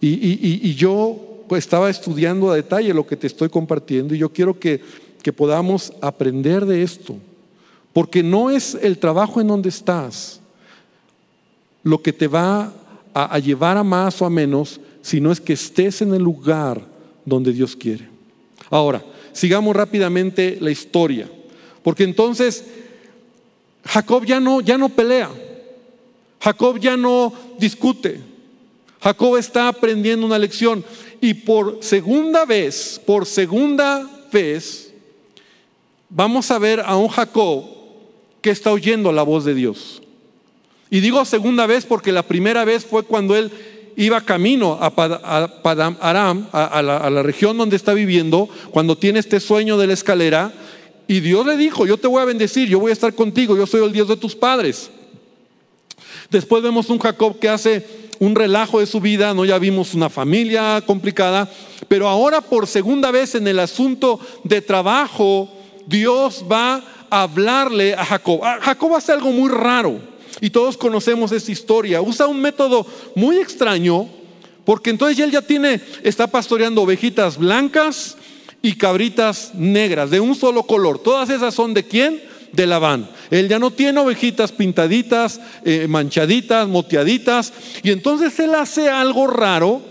[0.00, 4.32] Y, y yo pues, estaba estudiando a detalle lo que te estoy compartiendo y yo
[4.32, 4.80] quiero que
[5.22, 7.16] que podamos aprender de esto.
[7.92, 10.40] Porque no es el trabajo en donde estás
[11.84, 12.72] lo que te va
[13.14, 16.80] a, llevar a más o a menos, sino es que estés en el lugar
[17.24, 18.08] donde Dios quiere.
[18.70, 21.28] Ahora, sigamos rápidamente la historia.
[21.82, 22.64] Porque entonces
[23.84, 25.30] Jacob ya no, ya no pelea.
[26.40, 28.20] Jacob ya no discute.
[29.00, 30.84] Jacob está aprendiendo una lección.
[31.20, 34.92] Y por segunda vez, por segunda vez,
[36.08, 37.64] vamos a ver a un Jacob
[38.40, 40.02] que está oyendo la voz de Dios.
[40.90, 43.50] Y digo segunda vez porque la primera vez fue cuando él
[43.96, 44.90] iba camino a
[45.62, 49.86] Padam Aram, a, la, a la región donde está viviendo, cuando tiene este sueño de
[49.86, 50.52] la escalera,
[51.12, 53.66] y Dios le dijo, yo te voy a bendecir, yo voy a estar contigo, yo
[53.66, 54.90] soy el Dios de tus padres.
[56.30, 57.86] Después vemos un Jacob que hace
[58.18, 61.52] un relajo de su vida, no ya vimos una familia complicada,
[61.86, 65.50] pero ahora por segunda vez en el asunto de trabajo,
[65.86, 68.40] Dios va a hablarle a Jacob.
[68.42, 70.00] Ah, Jacob hace algo muy raro
[70.40, 72.00] y todos conocemos esta historia.
[72.00, 74.08] Usa un método muy extraño
[74.64, 78.16] porque entonces él ya tiene, está pastoreando ovejitas blancas
[78.62, 80.98] y cabritas negras de un solo color.
[81.00, 82.22] Todas esas son de quién?
[82.52, 83.10] De Labán.
[83.30, 87.52] Él ya no tiene ovejitas pintaditas, eh, manchaditas, moteaditas.
[87.82, 89.82] Y entonces él hace algo raro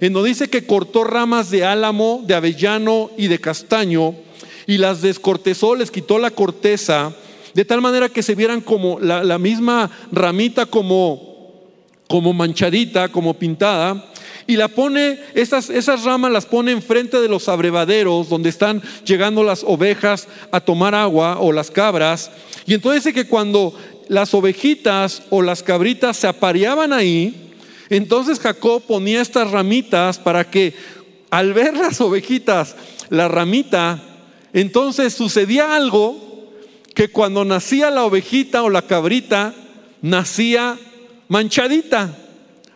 [0.00, 4.14] en donde dice que cortó ramas de álamo, de avellano y de castaño
[4.68, 7.14] y las descortezó, les quitó la corteza,
[7.54, 11.54] de tal manera que se vieran como la, misma ramita como,
[12.06, 14.12] como manchadita, como pintada,
[14.48, 19.44] y la pone, esas, esas ramas las pone enfrente de los abrevaderos donde están llegando
[19.44, 22.30] las ovejas a tomar agua o las cabras.
[22.66, 23.74] Y entonces dice que cuando
[24.08, 27.52] las ovejitas o las cabritas se apareaban ahí,
[27.90, 30.74] entonces Jacob ponía estas ramitas para que
[31.30, 32.74] al ver las ovejitas,
[33.10, 34.02] la ramita
[34.54, 36.16] entonces sucedía algo
[36.94, 39.54] que cuando nacía la ovejita o la cabrita,
[40.00, 40.78] nacía
[41.28, 42.16] manchadita,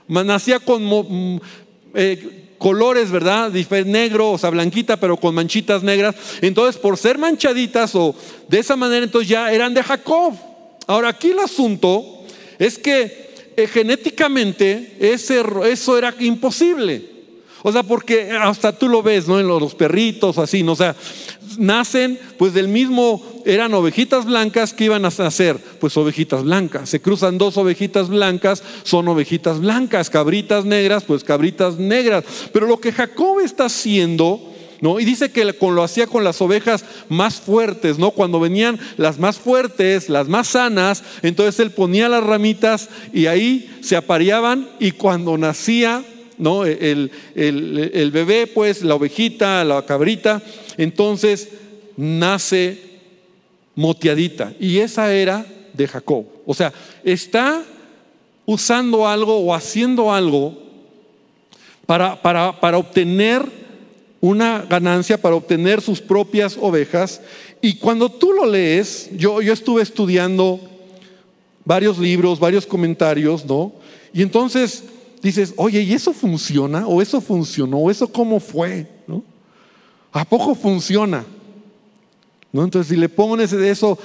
[0.06, 1.40] nacía con
[1.94, 3.50] eh, colores, ¿verdad?
[3.87, 6.14] Negro, o sea, blanquita, pero con manchitas negras.
[6.40, 8.14] Entonces, por ser manchaditas o
[8.48, 10.35] de esa manera, entonces ya eran de Jacob.
[10.87, 12.24] Ahora, aquí el asunto
[12.59, 17.12] es que eh, genéticamente ese, eso era imposible.
[17.62, 19.38] O sea, porque hasta tú lo ves, ¿no?
[19.38, 20.72] En los perritos, así, ¿no?
[20.72, 20.96] O sea,
[21.59, 26.88] nacen pues del mismo, eran ovejitas blancas que iban a nacer, pues ovejitas blancas.
[26.88, 32.25] Se cruzan dos ovejitas blancas, son ovejitas blancas, cabritas negras, pues cabritas negras.
[32.53, 34.40] Pero lo que Jacob está haciendo,
[34.81, 34.98] ¿no?
[34.98, 38.11] Y dice que lo hacía con las ovejas más fuertes, ¿no?
[38.11, 43.70] Cuando venían las más fuertes, las más sanas, entonces él ponía las ramitas y ahí
[43.83, 46.03] se apareaban y cuando nacía
[46.38, 46.64] ¿no?
[46.64, 50.42] El, el, bebé, pues, la ovejita, la cabrita,
[50.77, 51.49] entonces
[51.97, 52.79] nace
[53.75, 54.53] moteadita.
[54.61, 56.27] Y esa era de Jacob.
[56.47, 56.73] O sea,
[57.05, 57.64] está
[58.45, 60.59] usando algo o haciendo algo
[61.87, 63.45] para, para, para obtener
[64.21, 67.21] una ganancia, para obtener sus propias ovejas.
[67.61, 70.61] Y cuando tú lo lees, yo, yo estuve estudiando
[71.64, 73.73] varios libros, varios comentarios, ¿no?
[74.12, 74.85] Y entonces
[75.22, 76.87] dices, oye, ¿y eso funciona?
[76.87, 77.78] ¿O eso funcionó?
[77.78, 78.87] ¿O eso cómo fue?
[79.06, 79.22] ¿No?
[80.12, 81.24] ¿A poco funciona?
[82.52, 83.98] Entonces, si le pones eso,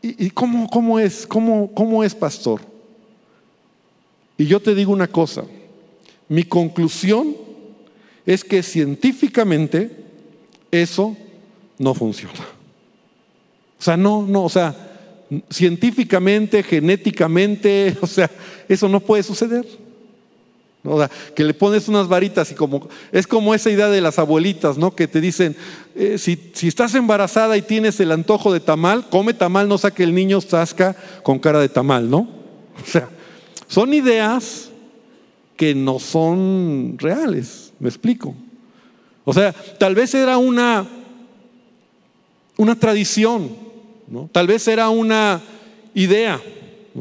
[0.00, 1.26] ¿y, cómo, cómo, es?
[1.26, 2.60] ¿Cómo, ¿Cómo es, pastor?
[4.38, 5.44] Y yo te digo una cosa,
[6.28, 7.36] mi conclusión
[8.24, 9.90] es que científicamente
[10.70, 11.16] eso
[11.78, 12.40] no funciona.
[13.78, 14.74] O sea, no, no, o sea,
[15.50, 18.30] científicamente, genéticamente, o sea,
[18.68, 19.85] eso no puede suceder.
[21.34, 24.94] Que le pones unas varitas y como es como esa idea de las abuelitas, ¿no?
[24.94, 25.56] Que te dicen,
[25.94, 30.02] eh, si, si, estás embarazada y tienes el antojo de tamal, come tamal, no saque
[30.02, 32.28] el niño zasca con cara de tamal, ¿no?
[32.76, 33.08] O sea,
[33.68, 34.70] son ideas
[35.56, 38.34] que no son reales, me explico.
[39.24, 40.86] O sea, tal vez era una,
[42.56, 43.50] una tradición,
[44.06, 44.28] ¿no?
[44.30, 45.40] tal vez era una
[45.94, 46.40] idea.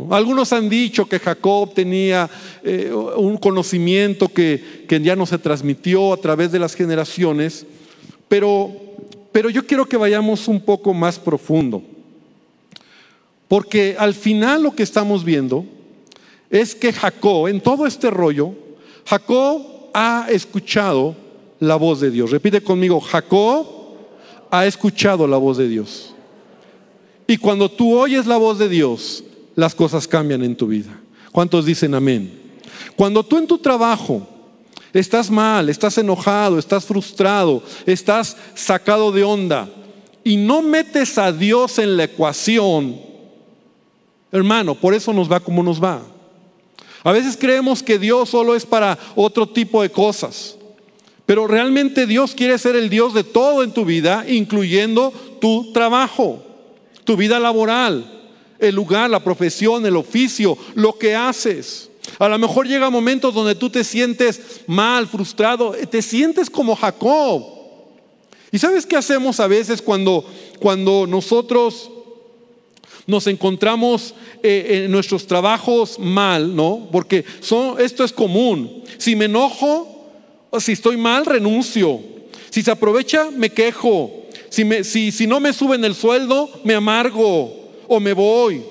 [0.09, 2.29] Algunos han dicho que Jacob tenía
[2.63, 7.65] eh, un conocimiento que, que, ya no se transmitió a través de las generaciones,
[8.27, 8.71] pero,
[9.31, 11.81] pero yo quiero que vayamos un poco más profundo,
[13.47, 15.65] porque al final lo que estamos viendo
[16.49, 18.53] es que Jacob, en todo este rollo,
[19.05, 21.15] Jacob ha escuchado
[21.59, 22.31] la voz de Dios.
[22.31, 23.65] Repite conmigo, Jacob
[24.51, 26.13] ha escuchado la voz de Dios.
[27.27, 29.23] Y cuando tú oyes la voz de Dios,
[29.55, 30.91] las cosas cambian en tu vida.
[31.31, 32.41] ¿Cuántos dicen amén?
[32.95, 34.27] Cuando tú en tu trabajo
[34.93, 39.69] estás mal, estás enojado, estás frustrado, estás sacado de onda
[40.23, 42.99] y no metes a Dios en la ecuación,
[44.31, 46.01] hermano, por eso nos va como nos va.
[47.03, 50.57] A veces creemos que Dios solo es para otro tipo de cosas.
[51.25, 56.43] Pero realmente Dios quiere ser el Dios de todo en tu vida, incluyendo tu trabajo,
[57.03, 58.14] tu vida laboral,
[58.69, 61.89] el lugar, la profesión, el oficio, lo que haces.
[62.19, 67.43] A lo mejor llega momentos donde tú te sientes mal, frustrado, te sientes como Jacob.
[68.51, 70.25] ¿Y sabes qué hacemos a veces cuando,
[70.59, 71.91] cuando nosotros
[73.07, 76.87] nos encontramos eh, en nuestros trabajos mal, ¿no?
[76.91, 78.83] Porque son, esto es común.
[78.97, 80.09] Si me enojo,
[80.49, 81.99] o si estoy mal, renuncio.
[82.49, 84.23] Si se aprovecha, me quejo.
[84.49, 88.63] Si, me, si, si no me suben el sueldo, me amargo o me voy.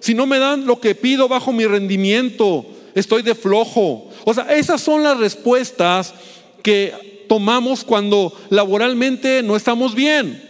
[0.00, 4.10] Si no me dan lo que pido bajo mi rendimiento, estoy de flojo.
[4.24, 6.14] O sea, esas son las respuestas
[6.62, 10.42] que tomamos cuando laboralmente no estamos bien.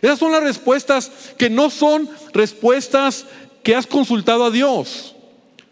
[0.00, 3.26] Esas son las respuestas que no son respuestas
[3.64, 5.15] que has consultado a Dios.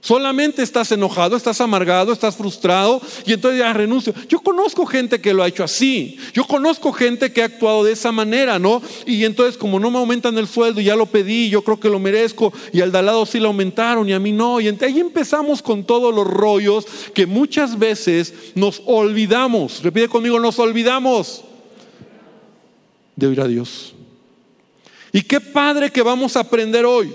[0.04, 4.12] Solamente estás enojado, estás amargado, estás frustrado y entonces ya renuncio.
[4.28, 6.18] Yo conozco gente que lo ha hecho así.
[6.34, 8.82] Yo conozco gente que ha actuado de esa manera, ¿no?
[9.06, 11.98] Y entonces como no me aumentan el sueldo, ya lo pedí, yo creo que lo
[11.98, 14.60] merezco y al de al lado sí lo aumentaron y a mí no.
[14.60, 19.82] Y ahí empezamos con todos los rollos que muchas veces nos olvidamos.
[19.82, 21.44] Repite conmigo, nos olvidamos
[23.16, 23.94] de oír a Dios.
[25.12, 27.10] Y qué padre que vamos a aprender hoy.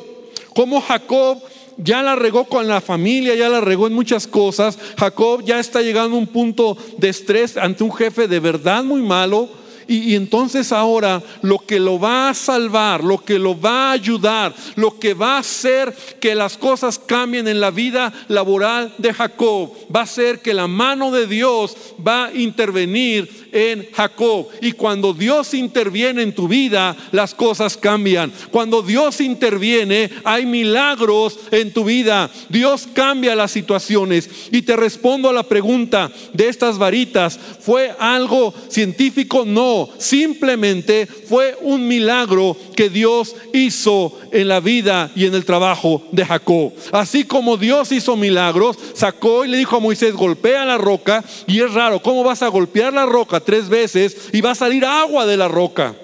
[0.55, 1.39] Cómo Jacob
[1.79, 4.77] ya la regó con la familia, ya la regó en muchas cosas.
[4.97, 9.01] Jacob ya está llegando a un punto de estrés ante un jefe de verdad muy
[9.01, 9.49] malo
[9.89, 14.53] y, entonces ahora lo que lo va a salvar, lo que lo va a ayudar,
[14.75, 19.71] lo que va a hacer que las cosas cambien en la vida laboral de Jacob,
[19.93, 21.75] va a ser que la mano de Dios
[22.07, 24.47] va a intervenir en Jacob.
[24.61, 28.31] Y cuando Dios interviene en tu vida, las cosas cambian.
[28.51, 32.29] Cuando Dios interviene, hay milagros en tu vida.
[32.49, 34.29] Dios cambia las situaciones.
[34.51, 39.45] Y te respondo a la pregunta de estas varitas, ¿fue algo científico?
[39.45, 46.01] No simplemente fue un milagro que Dios hizo en la vida y en el trabajo
[46.11, 46.73] de Jacob.
[46.91, 51.61] Así como Dios hizo milagros, sacó y le dijo a Moisés, golpea la roca, y
[51.61, 55.25] es raro, ¿cómo vas a golpear la roca tres veces y va a salir agua
[55.25, 55.95] de la roca?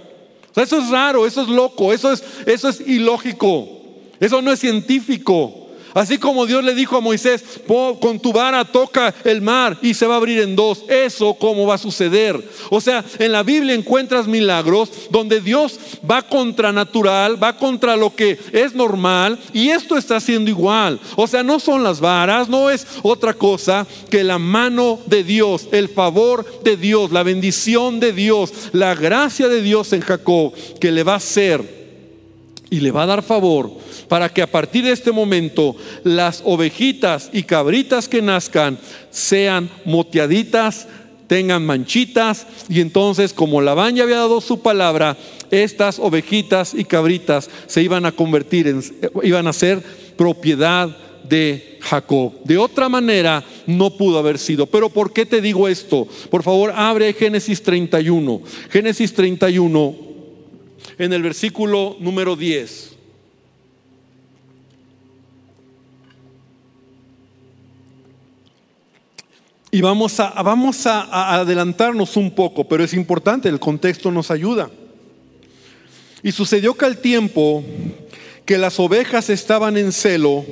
[0.55, 3.67] eso es raro, eso es loco, eso es, eso es ilógico,
[4.19, 5.64] eso no es científico.
[5.95, 7.41] Así como Dios le dijo a Moisés,
[8.01, 10.83] con tu vara toca el mar y se va a abrir en dos.
[10.89, 12.37] Eso cómo va a suceder.
[12.69, 15.79] O sea, en la Biblia encuentras milagros donde Dios
[16.09, 20.99] va contra natural, va contra lo que es normal y esto está siendo igual.
[21.15, 25.69] O sea, no son las varas, no es otra cosa que la mano de Dios,
[25.71, 30.91] el favor de Dios, la bendición de Dios, la gracia de Dios en Jacob que
[30.91, 31.84] le va a hacer
[32.69, 33.71] y le va a dar favor
[34.07, 38.77] para que a partir de este momento las ovejitas y cabritas que nazcan
[39.09, 40.87] sean moteaditas,
[41.27, 45.17] tengan manchitas y entonces como Labán ya había dado su palabra,
[45.51, 48.83] estas ovejitas y cabritas se iban a convertir en,
[49.23, 49.81] iban a ser
[50.17, 50.95] propiedad
[51.27, 52.33] de Jacob.
[52.43, 54.65] De otra manera no pudo haber sido.
[54.67, 56.07] Pero ¿por qué te digo esto?
[56.29, 58.41] Por favor, abre Génesis 31.
[58.69, 60.04] Génesis 31
[60.97, 62.95] en el versículo número 10.
[69.71, 74.69] Y vamos a, vamos a, adelantarnos un poco, pero es importante, el contexto nos ayuda.
[76.23, 77.61] Y sucedió que al tiempo
[78.45, 80.45] que las ovejas estaban en celo,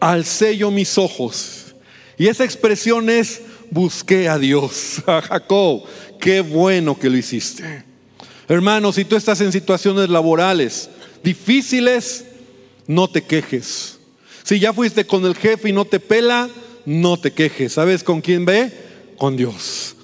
[0.00, 1.74] al sello mis ojos.
[2.16, 5.02] Y esa expresión es, busqué a Dios.
[5.06, 5.84] A Jacob,
[6.18, 7.91] qué bueno que lo hiciste.
[8.48, 10.90] Hermano, si tú estás en situaciones laborales
[11.22, 12.24] difíciles,
[12.86, 13.98] no te quejes.
[14.42, 16.48] Si ya fuiste con el jefe y no te pela,
[16.84, 17.74] no te quejes.
[17.74, 18.72] ¿Sabes con quién ve?
[19.16, 19.94] Con Dios.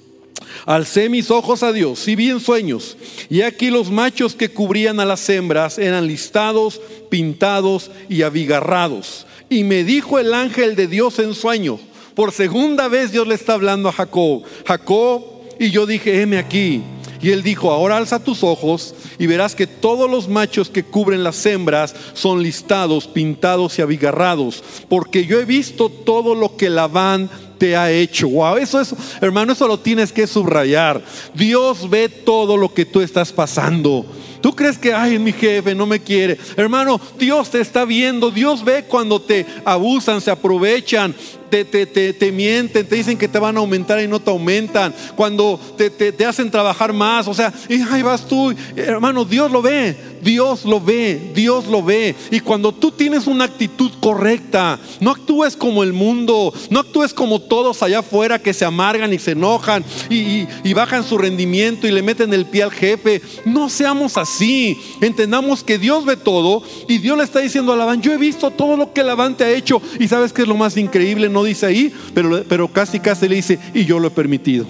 [0.65, 2.97] Alcé mis ojos a Dios y vi en sueños.
[3.29, 6.79] Y aquí los machos que cubrían a las hembras eran listados,
[7.09, 9.25] pintados y abigarrados.
[9.49, 11.79] Y me dijo el ángel de Dios en sueño.
[12.15, 14.43] Por segunda vez Dios le está hablando a Jacob.
[14.65, 15.23] Jacob,
[15.59, 16.81] y yo dije, heme aquí.
[17.21, 21.23] Y él dijo, ahora alza tus ojos y verás que todos los machos que cubren
[21.23, 27.29] las hembras son listados, pintados y abigarrados, porque yo he visto todo lo que Labán
[27.59, 28.29] te ha hecho.
[28.29, 31.03] Wow, eso es, hermano, eso lo tienes que subrayar.
[31.35, 34.05] Dios ve todo lo que tú estás pasando.
[34.41, 36.39] Tú crees que, ay, mi jefe no me quiere.
[36.55, 38.31] Hermano, Dios te está viendo.
[38.31, 41.13] Dios ve cuando te abusan, se aprovechan
[41.49, 44.93] te, te, te, mienten, te dicen que te van a aumentar y no te aumentan,
[45.15, 49.95] cuando te, hacen trabajar más, o sea, y ahí vas tú, hermano, Dios lo ve,
[50.21, 52.15] Dios lo ve, Dios lo ve.
[52.31, 57.39] Y cuando tú tienes una actitud correcta, no actúes como el mundo, no actúes como
[57.39, 61.91] todos allá afuera que se amargan y se enojan y, y bajan su rendimiento y
[61.91, 63.21] le meten el pie al jefe.
[63.45, 68.01] No seamos así, entendamos que Dios ve todo y Dios le está diciendo a Labán,
[68.01, 70.55] yo he visto todo lo que Labán te ha hecho y sabes que es lo
[70.55, 74.11] más increíble, no dice ahí, pero, pero casi casi le dice, y yo lo he
[74.11, 74.65] permitido.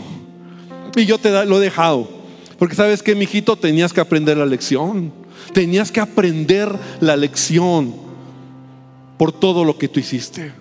[0.95, 2.09] Y yo te lo he dejado.
[2.57, 5.13] Porque sabes que, mijito, tenías que aprender la lección.
[5.53, 7.93] Tenías que aprender la lección
[9.17, 10.51] por todo lo que tú hiciste.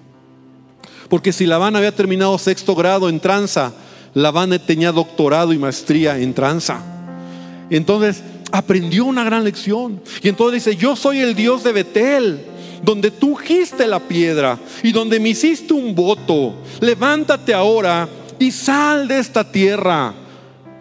[1.09, 3.73] Porque si Labán había terminado sexto grado en tranza,
[4.15, 6.83] Labán tenía doctorado y maestría en tranza.
[7.71, 10.01] Entonces aprendió una gran lección.
[10.23, 12.41] Y entonces dice, yo soy el Dios de Betel
[12.83, 18.09] donde tú ungiste la piedra y donde me hiciste un voto, levántate ahora
[18.39, 20.15] y sal de esta tierra.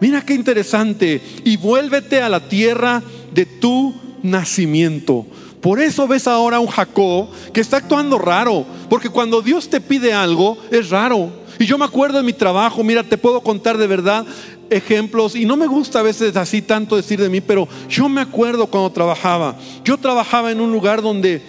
[0.00, 1.20] Mira qué interesante.
[1.44, 5.26] Y vuélvete a la tierra de tu nacimiento.
[5.60, 8.64] Por eso ves ahora a un Jacob que está actuando raro.
[8.88, 11.30] Porque cuando Dios te pide algo, es raro.
[11.58, 14.24] Y yo me acuerdo de mi trabajo, mira, te puedo contar de verdad
[14.70, 18.20] ejemplos, y no me gusta a veces así tanto decir de mí, pero yo me
[18.20, 19.56] acuerdo cuando trabajaba.
[19.84, 21.42] Yo trabajaba en un lugar donde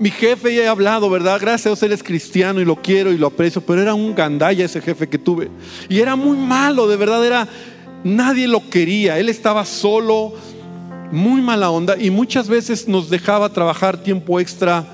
[0.00, 1.38] mi jefe ya he hablado, ¿verdad?
[1.38, 4.14] Gracias a Dios él es cristiano y lo quiero y lo aprecio, pero era un
[4.14, 5.50] gandalla ese jefe que tuve.
[5.90, 7.46] Y era muy malo, de verdad, era,
[8.02, 10.32] nadie lo quería, él estaba solo,
[11.12, 14.86] muy mala onda y muchas veces nos dejaba trabajar tiempo extra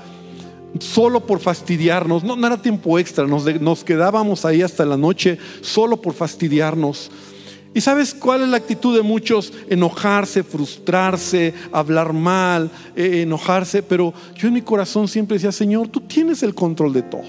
[0.81, 2.25] solo por fastidiarnos.
[2.25, 7.09] No, no era tiempo extra, nos, nos quedábamos ahí hasta la noche solo por fastidiarnos.
[7.73, 9.53] ¿Y sabes cuál es la actitud de muchos?
[9.69, 13.83] Enojarse, frustrarse, hablar mal, eh, enojarse.
[13.83, 17.23] Pero yo en mi corazón siempre decía, Señor, tú tienes el control de todo.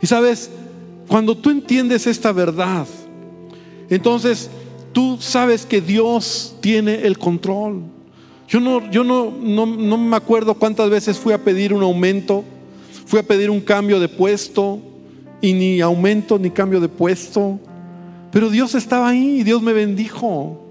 [0.00, 0.50] Y sabes,
[1.08, 2.86] cuando tú entiendes esta verdad,
[3.90, 4.48] entonces
[4.92, 7.82] tú sabes que Dios tiene el control.
[8.48, 12.44] Yo no, yo no, no, no me acuerdo cuántas veces fui a pedir un aumento,
[13.06, 14.80] fui a pedir un cambio de puesto
[15.40, 17.60] y ni aumento ni cambio de puesto.
[18.32, 20.66] Pero Dios estaba ahí y Dios me bendijo.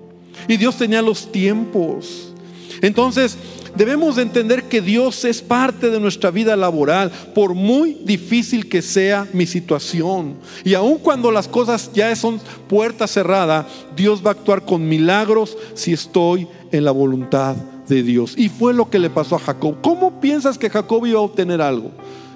[0.47, 2.33] Y Dios tenía los tiempos.
[2.81, 3.37] Entonces,
[3.75, 8.81] debemos de entender que Dios es parte de nuestra vida laboral, por muy difícil que
[8.81, 10.35] sea mi situación.
[10.63, 15.57] Y aun cuando las cosas ya son puerta cerrada, Dios va a actuar con milagros
[15.73, 17.55] si estoy en la voluntad
[17.87, 18.35] de Dios.
[18.37, 19.77] Y fue lo que le pasó a Jacob.
[19.81, 21.91] ¿Cómo piensas que Jacob iba a obtener algo?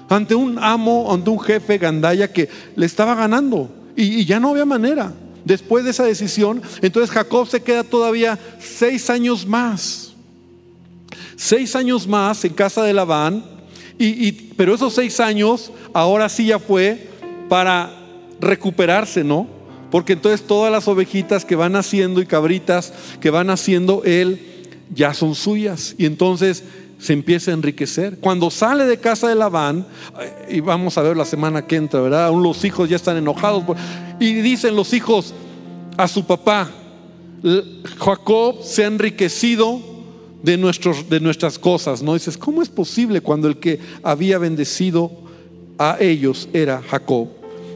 [0.08, 3.70] Ante un amo, ante un jefe gandaya que le estaba ganando.
[3.96, 5.12] Y, ya no había manera.
[5.44, 10.14] Después de esa decisión, entonces Jacob se queda todavía seis años más.
[11.36, 13.44] Seis años más en casa de Labán.
[13.98, 17.08] Y, pero esos seis años, ahora sí ya fue
[17.48, 17.92] para
[18.40, 19.46] recuperarse, ¿no?
[19.90, 24.40] Porque entonces todas las ovejitas que van haciendo y cabritas que van haciendo él
[24.92, 25.94] ya son suyas.
[25.98, 26.64] Y entonces
[27.04, 28.18] se empieza a enriquecer.
[28.18, 29.86] Cuando sale de casa de Labán,
[30.48, 32.26] y vamos a ver la semana que entra, ¿verdad?
[32.26, 33.62] Aún los hijos ya están enojados.
[34.18, 35.34] Y dicen los hijos
[35.98, 36.70] a su papá,
[37.98, 39.80] Jacob se ha enriquecido
[40.42, 42.14] de, nuestros, de nuestras cosas, ¿no?
[42.14, 45.10] Dices, ¿cómo es posible cuando el que había bendecido
[45.78, 47.28] a ellos era Jacob?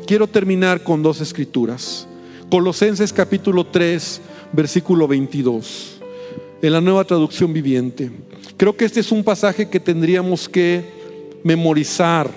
[0.06, 2.08] Quiero terminar con dos escrituras.
[2.50, 4.22] Colosenses capítulo 3,
[4.54, 5.96] versículo 22.
[6.62, 8.10] en la nueva traducción viviente.
[8.58, 10.84] Creo que este es un pasaje que tendríamos que
[11.44, 12.28] memorizar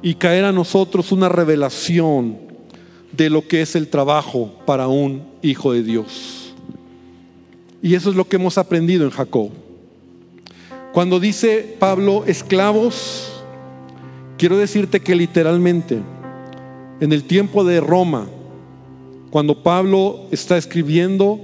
[0.00, 2.38] y caer a nosotros una revelación
[3.12, 6.54] de lo que es el trabajo para un hijo de Dios.
[7.82, 9.50] Y eso es lo que hemos aprendido en Jacob.
[10.94, 13.44] Cuando dice Pablo esclavos,
[14.38, 16.00] quiero decirte que literalmente
[17.00, 18.28] en el tiempo de Roma,
[19.30, 21.38] cuando Pablo está escribiendo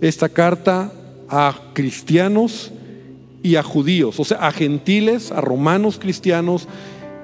[0.00, 0.92] esta carta
[1.28, 2.72] a cristianos
[3.42, 6.66] y a judíos, o sea, a gentiles, a romanos cristianos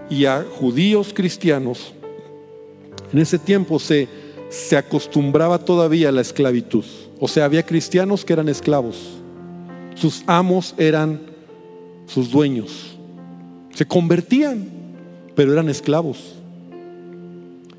[0.08, 1.94] y a judíos cristianos,
[3.12, 4.08] en ese tiempo se,
[4.48, 6.84] se acostumbraba todavía a la esclavitud.
[7.20, 8.96] O sea, había cristianos que eran esclavos.
[9.94, 11.20] Sus amos eran
[12.06, 12.96] sus dueños.
[13.74, 14.68] Se convertían,
[15.34, 16.34] pero eran esclavos.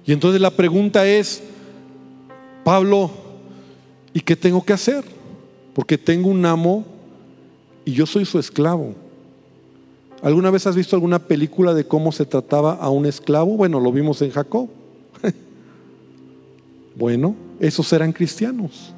[0.05, 1.41] Y entonces la pregunta es,
[2.63, 3.11] Pablo,
[4.13, 5.03] ¿y qué tengo que hacer?
[5.73, 6.85] Porque tengo un amo
[7.85, 8.95] y yo soy su esclavo.
[10.21, 13.57] ¿Alguna vez has visto alguna película de cómo se trataba a un esclavo?
[13.57, 14.69] Bueno, lo vimos en Jacob.
[16.95, 18.93] bueno, esos eran cristianos.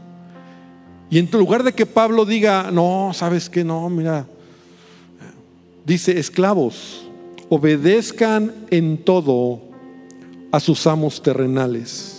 [1.10, 4.28] Y en lugar de que Pablo diga, no, sabes que no, mira,
[5.86, 7.08] dice, esclavos,
[7.50, 9.62] obedezcan en todo
[10.52, 12.15] a sus amos terrenales.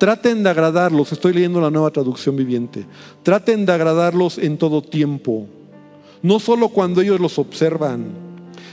[0.00, 2.86] Traten de agradarlos, estoy leyendo la nueva traducción viviente,
[3.22, 5.46] traten de agradarlos en todo tiempo,
[6.22, 8.06] no solo cuando ellos los observan.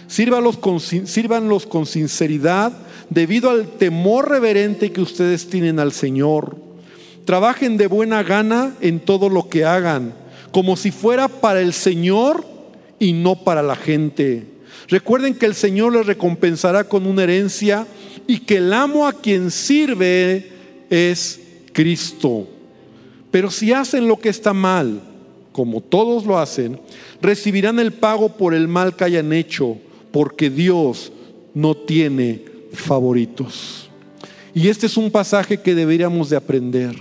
[0.07, 2.71] Sírvanlos con, sírvanlos con sinceridad
[3.09, 6.55] debido al temor reverente que ustedes tienen al Señor.
[7.25, 10.13] Trabajen de buena gana en todo lo que hagan,
[10.53, 12.45] como si fuera para el Señor
[12.99, 14.45] y no para la gente.
[14.87, 17.85] Recuerden que el Señor les recompensará con una herencia
[18.27, 20.55] y que el amo a quien sirve
[20.89, 21.39] es
[21.73, 22.47] Cristo.
[23.31, 25.01] Pero si hacen lo que está mal,
[25.51, 26.79] como todos lo hacen,
[27.21, 29.77] recibirán el pago por el mal que hayan hecho,
[30.11, 31.11] porque Dios
[31.53, 33.89] no tiene favoritos.
[34.53, 36.95] Y este es un pasaje que deberíamos de aprender.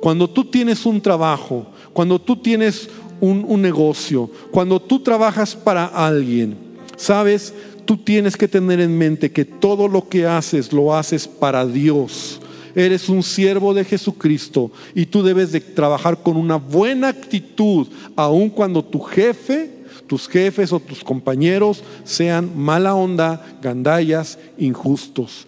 [0.00, 2.88] Cuando tú tienes un trabajo, cuando tú tienes
[3.20, 6.56] un, un negocio, cuando tú trabajas para alguien,
[6.96, 7.54] sabes,
[7.86, 12.40] tú tienes que tener en mente que todo lo que haces lo haces para Dios.
[12.76, 18.50] Eres un siervo de Jesucristo y tú debes de trabajar con una buena actitud, aun
[18.50, 19.70] cuando tu jefe,
[20.06, 25.46] tus jefes o tus compañeros sean mala onda, gandallas, injustos.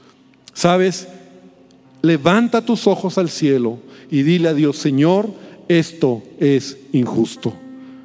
[0.55, 1.07] ¿Sabes?
[2.01, 3.79] Levanta tus ojos al cielo
[4.11, 5.29] y dile a Dios, Señor,
[5.69, 7.53] esto es injusto.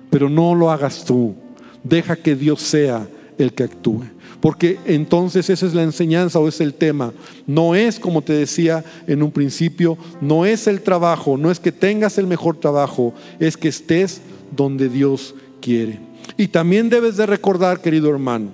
[0.09, 1.34] Pero no lo hagas tú.
[1.82, 3.07] Deja que Dios sea
[3.38, 4.03] el que actúe.
[4.43, 7.13] Porque entonces esa es la enseñanza o es el tema.
[7.47, 11.71] No es, como te decía en un principio, no es el trabajo, no es que
[11.71, 14.19] tengas el mejor trabajo, es que estés
[14.53, 15.97] donde Dios quiere.
[16.35, 18.49] Y también debes de recordar, querido hermano,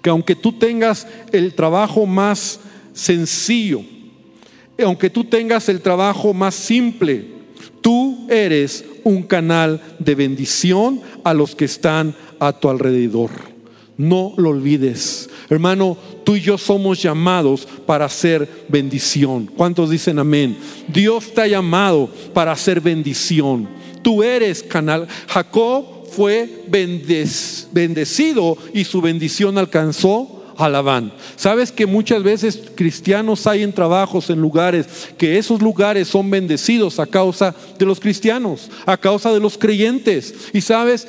[0.00, 2.58] que aunque tú tengas el trabajo más
[2.94, 3.82] sencillo,
[4.82, 7.26] aunque tú tengas el trabajo más simple,
[7.82, 13.53] tú eres un canal de bendición a los que están a tu alrededor.
[13.96, 15.30] No lo olvides.
[15.48, 19.46] Hermano, tú y yo somos llamados para hacer bendición.
[19.46, 20.56] ¿Cuántos dicen amén?
[20.88, 23.68] Dios te ha llamado para hacer bendición.
[24.02, 25.06] Tú eres canal.
[25.28, 31.12] Jacob fue bendecido y su bendición alcanzó alaban.
[31.36, 34.86] Sabes que muchas veces cristianos hay en trabajos, en lugares,
[35.18, 40.34] que esos lugares son bendecidos a causa de los cristianos, a causa de los creyentes.
[40.52, 41.06] Y sabes,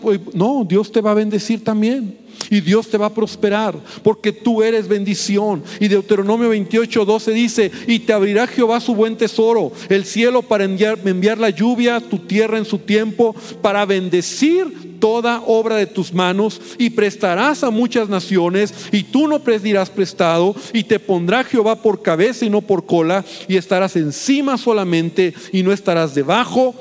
[0.00, 2.28] pues, no, Dios te va a bendecir también.
[2.50, 5.62] Y Dios te va a prosperar porque tú eres bendición.
[5.80, 10.64] Y Deuteronomio 28, 12 dice, y te abrirá Jehová su buen tesoro, el cielo para
[10.64, 16.12] enviar, enviar la lluvia, tu tierra en su tiempo, para bendecir toda obra de tus
[16.12, 21.82] manos y prestarás a muchas naciones y tú no pedirás prestado y te pondrá Jehová
[21.82, 26.74] por cabeza y no por cola y estarás encima solamente y no estarás debajo.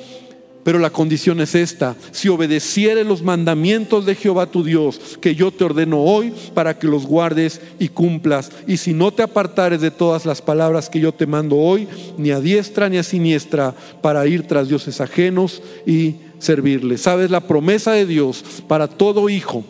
[0.68, 5.50] Pero la condición es esta, si obedecieres los mandamientos de Jehová tu Dios, que yo
[5.50, 9.92] te ordeno hoy para que los guardes y cumplas, y si no te apartares de
[9.92, 11.88] todas las palabras que yo te mando hoy,
[12.18, 16.98] ni a diestra ni a siniestra, para ir tras dioses ajenos y servirle.
[16.98, 17.32] ¿Sabes?
[17.32, 19.64] La promesa de Dios para todo hijo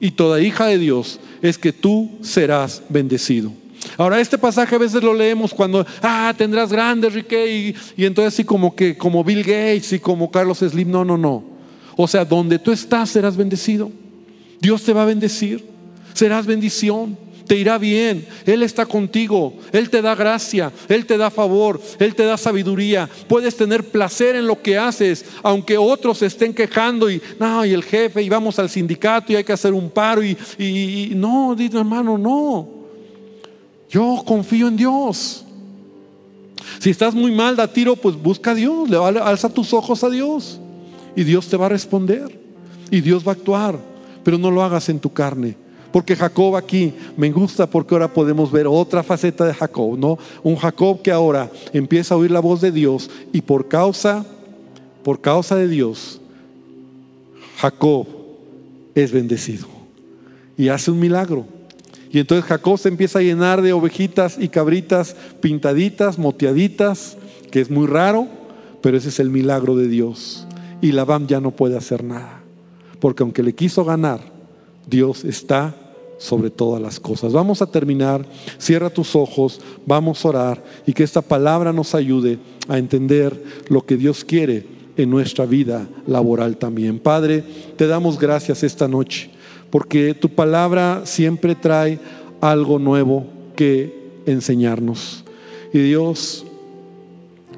[0.00, 3.52] y toda hija de Dios es que tú serás bendecido.
[3.96, 8.44] Ahora, este pasaje a veces lo leemos cuando, ah, tendrás grandes riquezas y, entonces así
[8.44, 11.44] como que, como Bill Gates y como Carlos Slim, no, no, no.
[11.96, 13.90] O sea, donde tú estás serás bendecido.
[14.60, 15.64] Dios te va a bendecir,
[16.14, 17.18] serás bendición
[17.52, 22.14] te irá bien, Él está contigo, Él te da gracia, Él te da favor, Él
[22.14, 27.20] te da sabiduría, puedes tener placer en lo que haces, aunque otros estén quejando y,
[27.38, 30.34] no, y el jefe, y vamos al sindicato y hay que hacer un paro y,
[30.58, 32.70] y, no, dice hermano, no,
[33.90, 35.44] yo confío en Dios.
[36.78, 40.58] Si estás muy mal, da tiro, pues busca a Dios, alza tus ojos a Dios.
[41.14, 42.40] Y Dios te va a responder.
[42.90, 43.78] Y Dios va a actuar,
[44.24, 45.61] pero no lo hagas en tu carne.
[45.92, 50.18] Porque Jacob aquí me gusta porque ahora podemos ver otra faceta de Jacob, ¿no?
[50.42, 54.24] Un Jacob que ahora empieza a oír la voz de Dios y por causa
[55.02, 56.20] por causa de Dios
[57.58, 58.06] Jacob
[58.94, 59.68] es bendecido
[60.56, 61.46] y hace un milagro.
[62.10, 67.16] Y entonces Jacob se empieza a llenar de ovejitas y cabritas pintaditas, moteaditas,
[67.50, 68.28] que es muy raro,
[68.82, 70.46] pero ese es el milagro de Dios.
[70.80, 72.42] Y Labán ya no puede hacer nada,
[73.00, 74.20] porque aunque le quiso ganar,
[74.86, 75.74] Dios está
[76.22, 77.32] sobre todas las cosas.
[77.32, 78.24] Vamos a terminar,
[78.56, 83.84] cierra tus ojos, vamos a orar y que esta palabra nos ayude a entender lo
[83.84, 84.64] que Dios quiere
[84.96, 87.00] en nuestra vida laboral también.
[87.00, 87.42] Padre,
[87.76, 89.30] te damos gracias esta noche
[89.70, 91.98] porque tu palabra siempre trae
[92.40, 95.24] algo nuevo que enseñarnos.
[95.72, 96.44] Y Dios,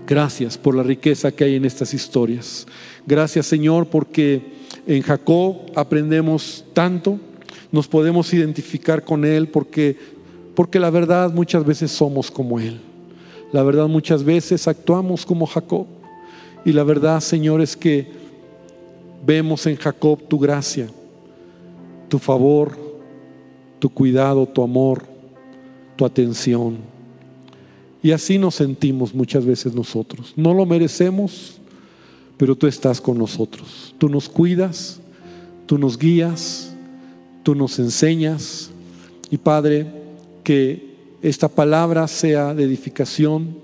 [0.07, 2.67] gracias por la riqueza que hay en estas historias.
[3.07, 4.55] Gracias Señor porque
[4.87, 7.19] en Jacob aprendemos tanto
[7.75, 9.99] nos podemos identificar con Él porque,
[10.55, 12.81] porque la verdad muchas veces somos como Él.
[13.51, 15.85] La verdad muchas veces actuamos como Jacob.
[16.65, 18.07] Y la verdad, Señor, es que
[19.27, 20.87] vemos en Jacob tu gracia,
[22.09, 22.79] tu favor,
[23.81, 25.03] tu cuidado, tu amor,
[25.97, 26.77] tu atención.
[28.05, 30.33] Y así nos sentimos muchas veces nosotros.
[30.37, 31.59] No lo merecemos,
[32.37, 33.93] pero tú estás con nosotros.
[33.99, 35.01] Tú nos cuidas,
[35.67, 36.71] tú nos guías
[37.45, 38.71] tú nos enseñas.
[39.31, 39.87] Y Padre,
[40.43, 43.57] que esta palabra sea de edificación,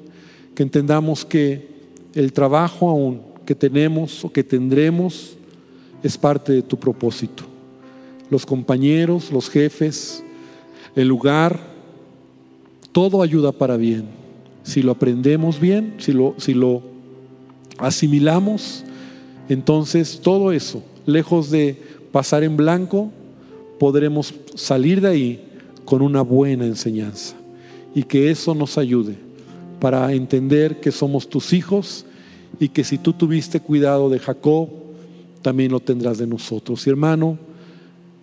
[0.55, 1.69] que entendamos que
[2.15, 5.37] el trabajo aún que tenemos o que tendremos
[6.05, 7.45] es parte de tu propósito.
[8.31, 10.23] Los compañeros, los jefes,
[10.95, 11.59] el lugar,
[12.93, 14.05] todo ayuda para bien.
[14.63, 16.83] Si lo aprendemos bien, si lo, si lo
[17.79, 18.85] asimilamos,
[19.49, 21.77] entonces todo eso, lejos de
[22.13, 23.11] pasar en blanco,
[23.81, 25.45] podremos salir de ahí
[25.87, 27.35] con una buena enseñanza
[27.95, 29.15] y que eso nos ayude
[29.81, 32.05] para entender que somos tus hijos
[32.61, 34.69] y que si tú tuviste cuidado de Jacob,
[35.41, 36.87] también lo tendrás de nosotros.
[36.87, 37.39] Y hermano,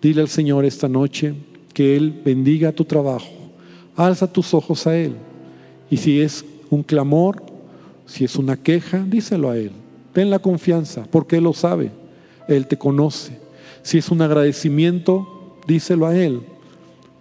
[0.00, 1.34] dile al Señor esta noche
[1.74, 3.32] que Él bendiga tu trabajo.
[3.96, 5.14] Alza tus ojos a Él.
[5.90, 7.42] Y si es un clamor,
[8.06, 9.72] si es una queja, díselo a Él.
[10.12, 11.90] Ten la confianza, porque Él lo sabe.
[12.46, 13.32] Él te conoce.
[13.82, 15.34] Si es un agradecimiento,
[15.68, 16.40] díselo a Él.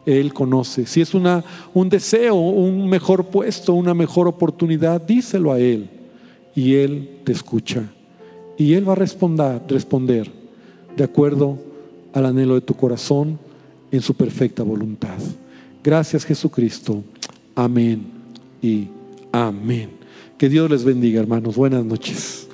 [0.05, 0.85] Él conoce.
[0.85, 1.43] Si es una,
[1.73, 5.89] un deseo, un mejor puesto, una mejor oportunidad, díselo a Él.
[6.55, 7.83] Y Él te escucha.
[8.57, 10.31] Y Él va a responder, responder
[10.95, 11.57] de acuerdo
[12.13, 13.37] al anhelo de tu corazón
[13.91, 15.17] en su perfecta voluntad.
[15.83, 17.03] Gracias Jesucristo.
[17.53, 18.05] Amén
[18.61, 18.87] y
[19.31, 19.89] amén.
[20.37, 21.55] Que Dios les bendiga, hermanos.
[21.55, 22.46] Buenas noches.